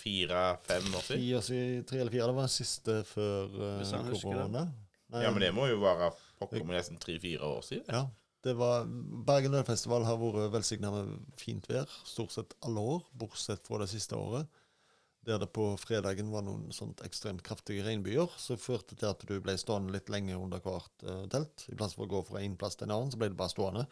[0.00, 1.84] fire-fem år siden?
[1.86, 2.26] Tre, eller fire.
[2.26, 4.22] Det var den siste før uh, det.
[4.22, 4.66] korona.
[5.12, 6.10] Ja, men det må jo være
[6.40, 7.86] pokker meg nesten tre-fire år siden.
[7.94, 8.04] Ja,
[8.44, 8.86] det var
[9.26, 13.90] Bergen Ølfestival har vært velsigna med fint vær stort sett alle år, bortsett fra det
[13.92, 14.48] siste året.
[15.30, 19.36] Der det på fredagen var noen sånt ekstremt kraftige regnbyger, så førte til at du
[19.38, 21.68] ble stående litt lenge under hvert uh, telt.
[21.70, 23.52] I plass for å gå fra en plass til en annen, så ble det bare
[23.52, 23.84] stående.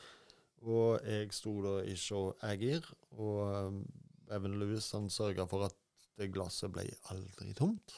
[0.67, 2.83] Og jeg sto da i show Agir,
[3.15, 3.79] og um,
[4.35, 5.79] Evan Lewis han sørga for at
[6.19, 7.95] det glasset ble aldri tomt.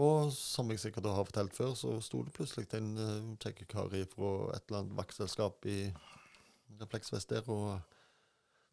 [0.00, 3.92] Og som jeg sikkert har fortalt før, så sto det plutselig en uh, kjekk kar
[3.92, 5.82] fra et eller annet vaktselskap i
[6.80, 7.91] refleksvest der og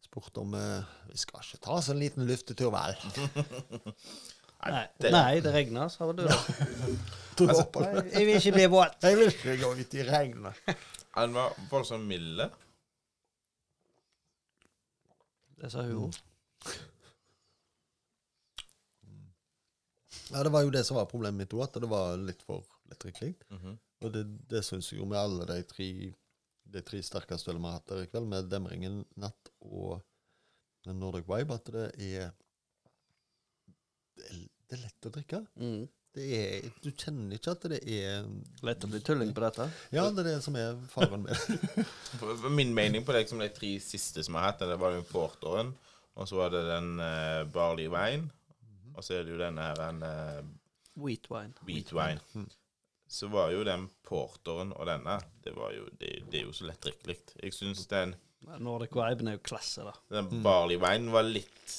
[0.04, 2.96] spurte om uh, vi skal ikke ta oss en liten luftetur, vel?
[4.70, 6.24] Nei, det- Nei det regner, sa du.
[7.40, 7.64] Du Altså.
[8.12, 8.98] Jeg vil ikke bli våt.
[9.02, 10.58] Jeg vil ikke gå ut i regnet.
[11.16, 12.50] Han var voldsomt milde.
[15.60, 16.18] Det sa hun òg.
[20.30, 22.62] Ja, det var jo det som var problemet mitt òg, at det var litt for
[22.90, 23.32] lettdrikkelig.
[23.56, 23.78] Mhm.
[24.04, 25.86] Og det, det syns jeg jo med alle de tre,
[26.72, 30.00] de tre sterkeste ølene vi har hatt her i kveld, med Demringen, Natt og
[30.88, 32.30] Nordic Vibe, at det er
[34.20, 35.40] Det er, lett å drikke.
[35.58, 35.88] Mm.
[36.14, 38.24] Det er, du kjenner ikke at det er
[38.66, 39.68] Lett å bli tulling på dette.
[39.94, 41.28] Ja, det er det som er faren
[42.18, 44.96] for Min mening på det som de tre siste som jeg har hatt, det var
[44.96, 45.72] jo porteren,
[46.18, 48.30] og så var det den uh, barley wine,
[48.96, 50.40] og så er det jo denne her en uh,
[51.00, 51.54] Wheat wine.
[51.64, 52.50] wheat wine.
[53.10, 56.68] Så var jo den porteren og denne, det var jo, det, det er jo så
[56.68, 57.16] lettdrikkelig.
[57.42, 58.12] Jeg synes den,
[58.62, 59.92] Nordic Viben er jo klasse, da.
[60.14, 61.74] den barley wine var litt,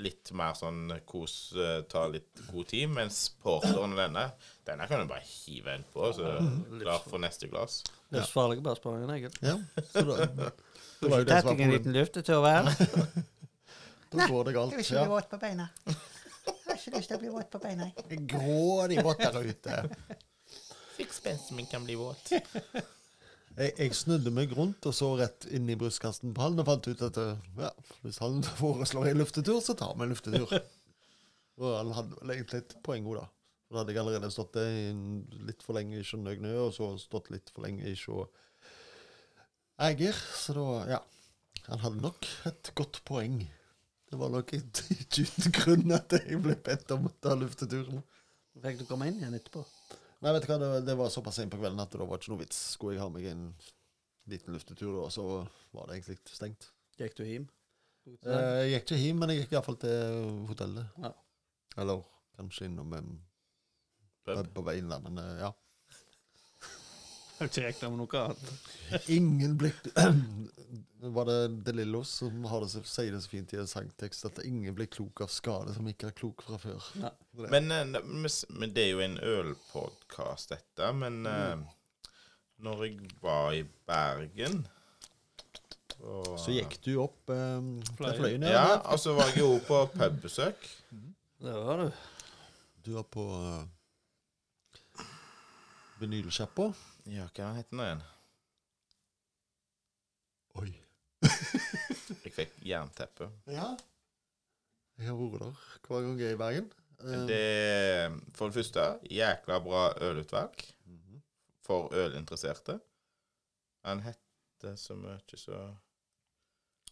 [0.00, 4.28] litt mer sånn kos, eh, ta litt god tid, mens porteren og denne,
[4.68, 6.36] denne kan du bare hive en på, så
[6.78, 7.80] klar for neste glass.
[8.14, 9.34] Livsfarlig, bare spør en egen.
[9.44, 9.56] Ja,
[9.90, 10.28] så da,
[11.02, 11.90] det var jo det som var problemet.
[11.98, 12.70] luftetur, vel?
[14.08, 14.72] Da går det galt.
[14.72, 15.64] Jeg vil ikke bli våt på beina.
[15.84, 17.90] Jeg har ikke lyst til å bli våt på beina.
[18.30, 19.74] Grådig vått der ute.
[20.98, 22.32] Sixpensen min kan bli våt.
[23.58, 26.84] Jeg, jeg snudde meg rundt og så rett inn i brystkassen på han og fant
[26.86, 27.16] ut at
[27.58, 27.70] ja,
[28.04, 30.52] hvis han foreslår en luftetur, så tar vi en luftetur.
[31.58, 33.24] Og han hadde vel egentlig et poeng òg, da.
[33.68, 34.76] Da hadde jeg allerede stått der
[35.48, 38.28] litt for lenge i Sjønøgnø, og så stått litt for lenge i Sjå
[39.82, 40.14] Eiger.
[40.38, 41.00] Så da, ja.
[41.66, 43.42] Han hadde nok et godt poeng.
[44.08, 44.86] Det var nok ikke
[45.26, 48.06] uten grunn at jeg ble bedt om å ta lufteturen.
[48.62, 49.66] Fikk du komme inn igjen etterpå?
[50.20, 52.18] Nei, vet du hva, det, var- det var såpass sent på kvelden at det var
[52.18, 52.58] ikke noe vits.
[52.74, 53.44] Skulle jeg ha meg en
[54.28, 55.24] liten luftetur da, så
[55.72, 56.70] var det egentlig stengt.
[56.98, 57.46] Gikk du hjem?
[58.08, 60.86] Eh, Jeg gikk ikke hjem, men jeg gikk iallfall til hotellet.
[61.04, 61.12] Ja.
[61.78, 62.02] Eller
[62.38, 63.12] kanskje innom en
[64.26, 64.48] Pub.
[64.54, 65.52] på vei der, men eh, ja.
[67.38, 69.08] Har ikke regna med noe annet.
[69.14, 69.76] Ingen blikk
[71.18, 71.36] Var det
[71.68, 74.74] De Lillos som har det så, sier det så fint i en sangtekst at ingen
[74.74, 76.88] blir klok av skade som ikke er klok fra før.
[76.98, 77.12] Ja.
[77.38, 78.00] Det- Men, eh,
[78.50, 80.90] men det er jo en ølpodkast, dette.
[80.98, 81.62] Men mm.
[82.66, 84.66] når jeg var i Bergen
[86.02, 87.62] og, Så gikk du opp eh,
[87.94, 88.18] fra Fløyen.
[88.18, 88.42] Fløyen?
[88.50, 90.68] Ja, Ja, og så var jeg jo på pubbesøk.
[91.38, 91.90] Det var du.
[92.86, 93.64] Du var på uh,
[96.00, 96.72] vinylsjappa.
[97.08, 98.00] Ja, hva het den igjen?
[100.60, 100.72] Oi.
[102.24, 103.30] Jeg fikk jernteppe.
[103.48, 103.70] Ja.
[104.98, 106.68] Jeg har vært der hver gang jeg er i Bergen.
[107.30, 111.20] Det er For det første, jækla bra ølutvalg mhm.
[111.64, 112.76] for ølinteresserte.
[113.86, 115.58] Han hette så mye så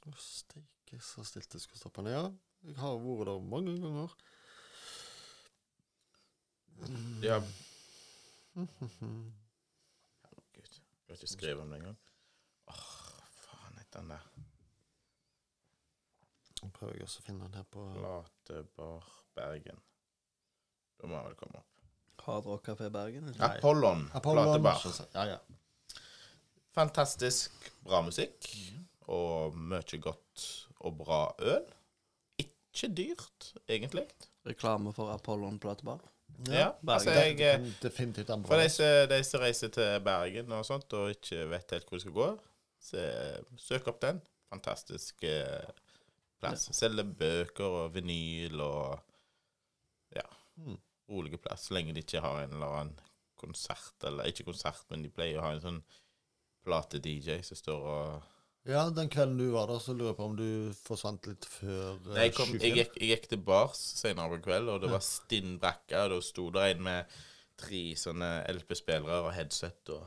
[0.06, 2.14] Å, Steike, så stilt det skulle stoppe ned.
[2.14, 2.28] Ja,
[2.70, 4.14] jeg har vært der mange ganger.
[7.24, 7.40] Ja,
[11.06, 11.98] Jeg kan ikke skrive om det engang.
[12.66, 12.86] Åh,
[13.44, 14.24] faen heter den der?
[16.62, 19.06] Nå prøver jeg også å finne den her på Platebar
[19.38, 19.78] Bergen.
[20.98, 21.72] Da må han vel komme opp.
[22.26, 23.28] Hard Rock Café Bergen?
[23.28, 23.38] eller?
[23.38, 23.58] Nei.
[23.60, 24.82] Apollon, Platebar.
[25.14, 26.00] Ja, ja.
[26.74, 27.54] Fantastisk
[27.86, 28.50] bra musikk.
[29.06, 30.46] Og mye godt
[30.82, 31.68] og bra øl.
[32.42, 34.08] Ikke dyrt, egentlig.
[34.46, 36.02] Reklame for Apollon platebar.
[36.50, 37.38] Ja, altså jeg
[37.82, 41.88] definitivt For de som, de som reiser til Bergen og sånt, og ikke vet helt
[41.88, 42.28] hvor de skal gå,
[42.86, 43.04] så
[43.56, 44.20] søk opp den.
[44.52, 45.64] Fantastisk eh,
[46.40, 46.68] plass.
[46.76, 48.98] Selger bøker og vinyl og
[50.16, 50.26] ja,
[50.56, 50.78] Mm.
[51.08, 51.66] rolige plass.
[51.68, 53.00] Så lenge de ikke har en eller annen
[53.36, 55.82] konsert, eller ikke konsert, men de pleier å ha en sånn
[56.64, 58.22] plate-DJ som står og
[58.66, 60.46] Ja, den kvelden du var der, så lurer jeg på om du
[60.82, 64.40] forsvant litt før eh, Nei, jeg, kom, jeg, gikk, jeg gikk til bars senere på
[64.48, 67.00] kveld, og det var stinn brakke, og da sto det en med
[67.60, 70.02] tre sånne LP-spillere og headset og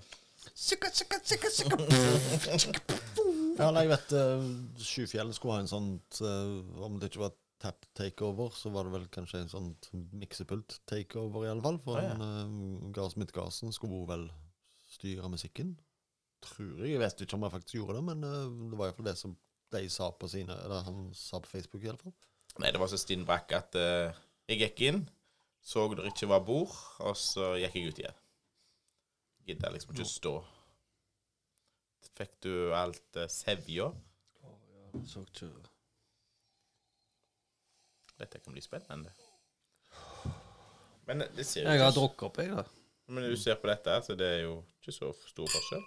[3.59, 4.43] Ja, nei, jeg vet uh,
[4.79, 5.89] Sjufjell skulle ha en sånn
[6.23, 6.51] eh,
[6.85, 9.65] Om det ikke var tap takeover, så var det vel kanskje en sånn
[10.15, 11.75] miksepult takeover, i alle fall.
[11.83, 12.15] For Ah, ja.
[12.47, 14.23] uh, Gars Midtgarsen skulle vel
[14.93, 15.73] styre musikken.
[16.45, 16.93] Tror jeg.
[16.93, 19.35] Jeg vet ikke om jeg faktisk gjorde det, men eh, det var iallfall det som
[19.73, 22.15] de sa på sine Eller han sa på Facebook, i alle fall.
[22.59, 24.15] Nei, det var så stinn brakk at uh,
[24.49, 25.03] jeg gikk inn,
[25.61, 26.73] så det ikke var bord,
[27.05, 28.17] og så gikk jeg ut igjen.
[29.47, 30.33] Gidda liksom ikke stå.
[32.17, 33.91] Fikk du alt uh, sevja?
[35.05, 35.51] Så ikke
[38.19, 39.13] Dette kan bli spennende.
[41.07, 42.65] Men det ser jo Jeg har drukket opp, jeg, da.
[43.09, 45.85] Men du ser på dette, så det er jo ikke så stor forskjell.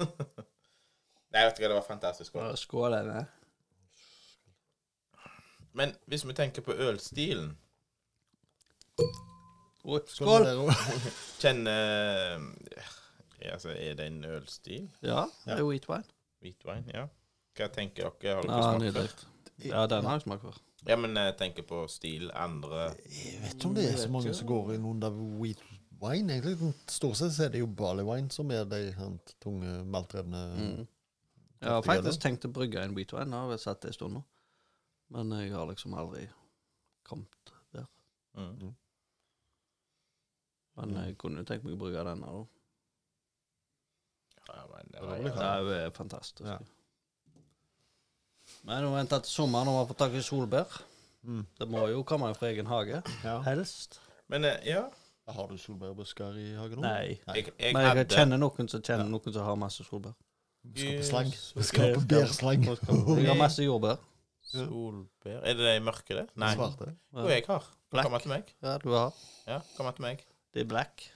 [0.00, 2.34] Nei, vet du hva, det var fantastisk.
[2.60, 3.26] Skål, denne.
[5.72, 7.54] Men hvis vi tenker på ølstilen
[9.80, 10.02] Skål!
[10.06, 10.48] Skål!
[11.40, 12.42] Kjenner
[13.40, 14.90] ja, altså, Er det en ølstil?
[15.00, 16.04] Ja, det er hvitvin.
[16.44, 16.84] Hvitvin?
[16.92, 17.06] Ja.
[17.56, 18.36] Hva tenker dere?
[18.36, 19.08] Har dere Ja, smakt nydelig.
[19.08, 19.24] før?
[19.72, 20.60] Ja, den har jeg smakt for.
[20.86, 22.30] Ja, men jeg tenker på stil.
[22.34, 25.60] Andre Jeg vet ikke om det er så mange som går inn under wheat
[26.02, 26.32] wine.
[26.34, 26.72] egentlig.
[26.90, 30.86] Stort sett er det jo barley wine som er de sant, tunge, maltdrevne Mm.
[31.62, 32.94] Jeg har faktisk tenkt å brygge en.
[32.94, 34.22] Det har jeg sett det en stund nå.
[35.14, 36.24] Men jeg har liksom aldri
[37.06, 37.86] kommet der.
[38.34, 38.74] mm.
[40.76, 42.26] Men jeg kunne jo tenkt meg å brygge denne.
[42.26, 42.44] da.
[44.56, 46.48] ja, men det var, det er jo fantastisk.
[46.48, 46.58] Ja.
[48.66, 50.80] Men nå venter til sommeren og vi har fått tak i solbær.
[51.22, 51.44] Mm.
[51.58, 53.02] Det må jo komme fra egen hage.
[53.22, 53.36] Ja.
[53.46, 54.00] Helst.
[54.32, 54.88] Men eh, ja,
[55.30, 56.86] Har du solbærbusker i hagen nå?
[56.86, 57.18] Nei.
[57.36, 60.16] jeg, jeg Men jeg hadde kjenner noen som kjenner noen som har masse solbær.
[60.74, 61.30] Skal på slang.
[61.56, 62.64] Vi Skal på bærslang.
[62.66, 64.02] Jeg har masse jordbær.
[64.52, 66.26] Solbær Er det de mørke, det?
[66.38, 66.52] Nei.
[66.54, 66.92] Svarte.
[67.14, 67.66] Jo, jeg har.
[67.92, 68.08] Black.
[68.08, 68.54] Kom til meg.
[68.62, 69.14] Ja, du har.
[69.46, 70.24] Ja, kom til meg.
[70.54, 71.06] Det er black.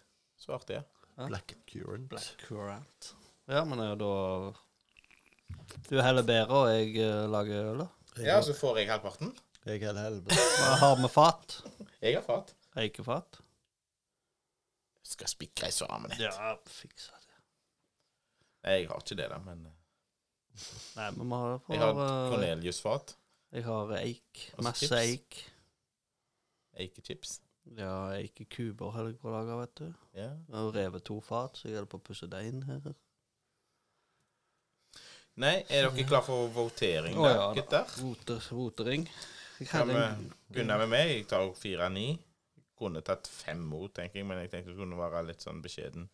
[0.40, 0.82] Svarte, ja.
[1.26, 1.66] Black current.
[1.72, 2.09] currant.
[2.11, 3.11] Black currant.
[3.48, 4.12] Ja, men eh, da
[5.88, 7.88] Du heller bedre, og jeg eh, lager øl, da.
[8.22, 9.34] Ja, så får jeg halvparten.
[9.66, 10.36] Jeg er helvete.
[10.61, 11.59] Hva har vi fat?
[12.02, 12.54] Jeg har fat.
[12.76, 13.40] Eikefat?
[15.07, 16.18] Skal spikre sammen et.
[16.24, 17.36] Ja, fiksa det.
[18.66, 19.72] Jeg har ikke det, da, men eh,
[20.96, 23.12] Nei, men vi har, jeg har eh, Cornelius-fat.
[23.54, 24.46] Jeg har eik.
[24.57, 24.96] Og Masse chips.
[25.02, 25.42] eik.
[26.82, 27.36] Eikechips.
[27.78, 29.86] Ja, eikekuber holder jeg på å lage, vet du.
[30.18, 30.30] Ja.
[30.48, 32.90] Jeg har revet to fat, så jeg holder på å pusse det inn her.
[35.36, 37.90] Nei, er dere klar for votering, da, ja gutter?
[38.00, 39.02] Voter, votering.
[39.61, 41.11] Jeg Kan hadde vi en- begynne med meg?
[41.18, 42.07] Jeg tar 4-9.
[42.77, 46.11] Kunne tatt fem ord, tenker jeg, men jeg tenkte det kunne være litt sånn beskjeden.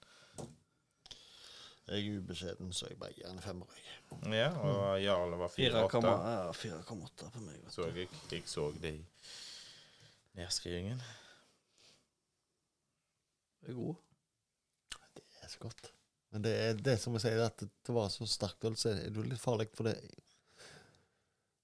[1.91, 3.73] Jeg er ubeskjeden, så jeg bare gir en femmer.
[3.75, 3.97] jeg.
[4.37, 6.13] Ja, og Jarle var 4,8 4-8.
[6.31, 7.57] ja, 4,8 på meg.
[7.65, 7.73] vet.
[7.75, 9.03] Så jeg, jeg så det i
[10.39, 11.03] nedskrivingen.
[13.63, 13.99] Det er god.
[15.19, 15.91] Det er så godt.
[16.33, 19.11] Men det er det som jeg sier, at det var så sterkt øl, så er
[19.11, 19.99] det jo litt farlig, for det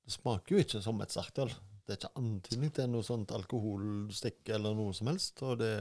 [0.09, 1.55] Det smaker jo ikke som et sterkt øl.
[1.89, 5.73] Det er ikke antydning til noe sånt alkoholstikk eller noe som helst, og det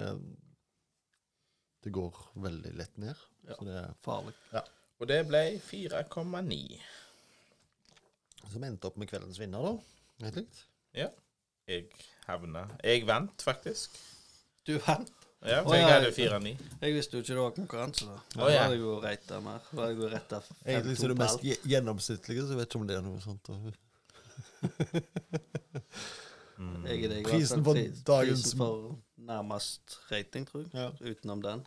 [1.84, 3.16] Det går veldig lett ned.
[3.48, 3.56] Ja.
[3.60, 4.34] Så det er Farlig.
[5.00, 6.80] Og det ble 4,9.
[8.52, 9.76] Som endte opp med kveldens vinner, da.
[10.32, 10.64] Egentlig.
[11.68, 11.84] Jeg
[12.26, 13.96] havna Jeg vant, faktisk.
[14.66, 15.12] Du vant.
[15.46, 16.54] Ja, for Å, jeg ja, hadde jeg- 4-9.
[16.82, 18.06] Jeg visste jo ikke det var konkurranse.
[18.08, 18.18] da.
[18.34, 18.62] Da ja.
[18.64, 19.60] hadde jeg jo reita mer.
[19.72, 22.68] Da hadde jeg jo retta Egentlig så er det mest gje- gjennomsnittlige, så jeg vet
[22.72, 23.50] ikke om det er noe sånt.
[23.50, 23.74] og- Mm.
[26.88, 30.70] Jeg er det jeg Prisen for dagens- Prisen for nærmest rating, tror jeg.
[30.74, 30.90] Ja.
[31.12, 31.66] Utenom den.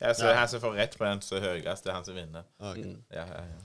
[0.00, 2.14] Ja, så han som får rett på den som er høyest, det er han som
[2.14, 2.42] vinner.
[2.58, 2.84] Okay.
[2.84, 3.02] Mm.
[3.10, 3.62] Ja, ja, ja.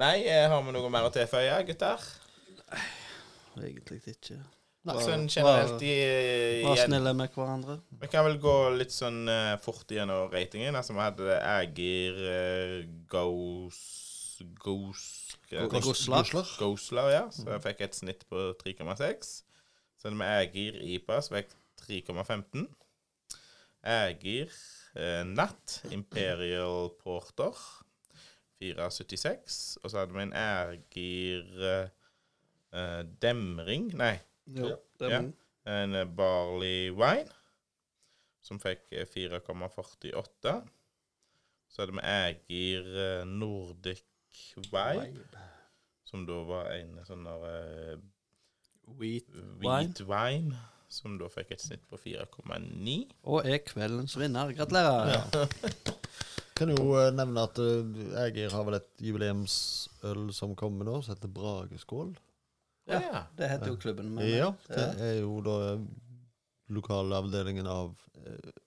[0.00, 2.00] Nei, eh, har vi noe mer å tilføye, gutter?
[3.60, 4.38] Egentlig ikke.
[4.88, 5.90] Nei, Sånn generelt i,
[6.62, 6.78] igjen.
[6.86, 7.74] snille med hverandre.
[8.00, 10.78] Vi kan vel gå litt sånn uh, fort gjennom ratingen.
[10.78, 12.78] Altså, vi hadde Ægir, uh,
[13.12, 13.82] Gos...
[15.50, 15.64] Det?
[16.58, 17.10] Goslar.
[17.12, 17.24] Ja.
[17.34, 19.30] Så jeg fikk et snitt på 3,6.
[20.00, 21.50] Så vi Ægir IPA, som fikk
[21.82, 22.66] 3,15.
[23.84, 24.50] Ægir
[24.96, 27.56] eh, Natt Imperial Porter
[28.60, 29.78] 4,76.
[29.82, 31.88] Og så hadde vi en Ægir eh,
[32.76, 34.16] eh, Demring Nei,
[34.46, 35.22] Jo, Ja.
[35.66, 37.30] en eh, Barley Wine,
[38.42, 40.60] som fikk eh, 4,48.
[41.70, 43.24] Så hadde vi Ægir eh,
[44.30, 45.44] Nordic vibe,
[46.10, 48.00] som da var en sånn der uh,
[48.98, 49.28] Wheat
[49.62, 50.56] wheat wine,
[50.90, 52.94] som da fikk et snitt på 4,9.
[53.30, 54.50] Og er kveldens vinner.
[54.58, 55.28] Gratulerer.
[56.58, 58.00] Kan jo uh, nevne at uh,
[58.34, 62.10] jeg har vel et jubileumsøl som kommer nå, som heter Brageskål.
[62.90, 62.98] Ja.
[62.98, 63.00] Ja.
[63.06, 63.22] ja.
[63.38, 64.10] Det heter jo klubben.
[64.16, 65.56] men- Ja, det er jo da
[66.70, 67.94] lokalavdelingen av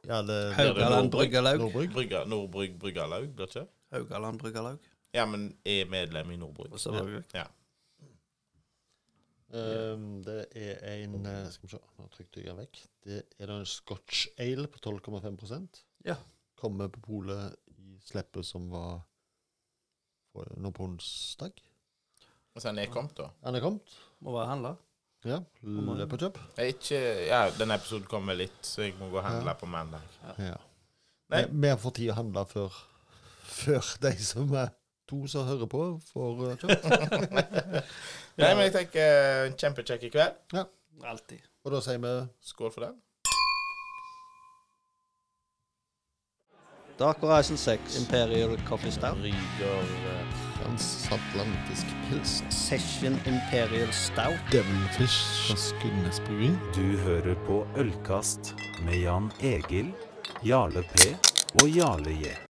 [0.07, 1.59] Ja, det Haugaland Bryggerlaug.
[1.59, 1.91] Nordbrygg.
[1.93, 3.67] Bryggerlaug, Bryggalaug, blir det ikke?
[3.93, 4.79] Haugaland Bryggelaug.
[5.13, 6.73] Ja, men er medlem i Nordbruk.
[6.81, 7.23] Selvfølgelig.
[7.37, 7.45] Ja.
[9.53, 12.79] Um, det er en eh, Skal vi se, nå trykte jeg den vekk.
[13.05, 16.15] Det er da en Scotch Ale på 12,5% Ja.
[16.57, 19.03] Kommer på polet i slippet som var
[20.57, 21.59] nå på onsdag.
[22.55, 23.27] Og så er kommet, da.
[23.45, 23.93] Den er kommet.
[24.25, 24.71] Må bare handla.
[25.23, 26.37] Ja, løp og kjøp.
[26.57, 29.69] Jeg er ikke, ja, denne episoden kommer litt, så jeg må gå og handle på
[29.69, 30.01] mandag.
[30.41, 30.57] Ja.
[31.31, 31.43] Nei.
[31.45, 32.73] Vi- Vi har fått tid å handle før,
[33.61, 34.73] før de som er
[35.09, 36.85] to som hører på, får eh, kjøpt.
[38.41, 40.37] Nei, men jeg tenker eh, en kjempekjekk i kveld.
[40.55, 40.67] Ja.
[41.09, 41.41] Alltid.
[41.63, 43.01] Og da sier vi Skål for den.
[46.99, 49.17] Dark Horizon 6 Imperial Coffee Stout.
[49.23, 52.43] Ryger eh, transatlantisk pils.
[52.49, 54.39] Session Imperial Stout.
[54.51, 56.53] Devilfish fra Skudenes bryggeri.
[56.75, 59.93] Du hører på Ølkast med Jan Egil,
[60.45, 61.13] Jarle P
[61.61, 62.52] og Jarle J.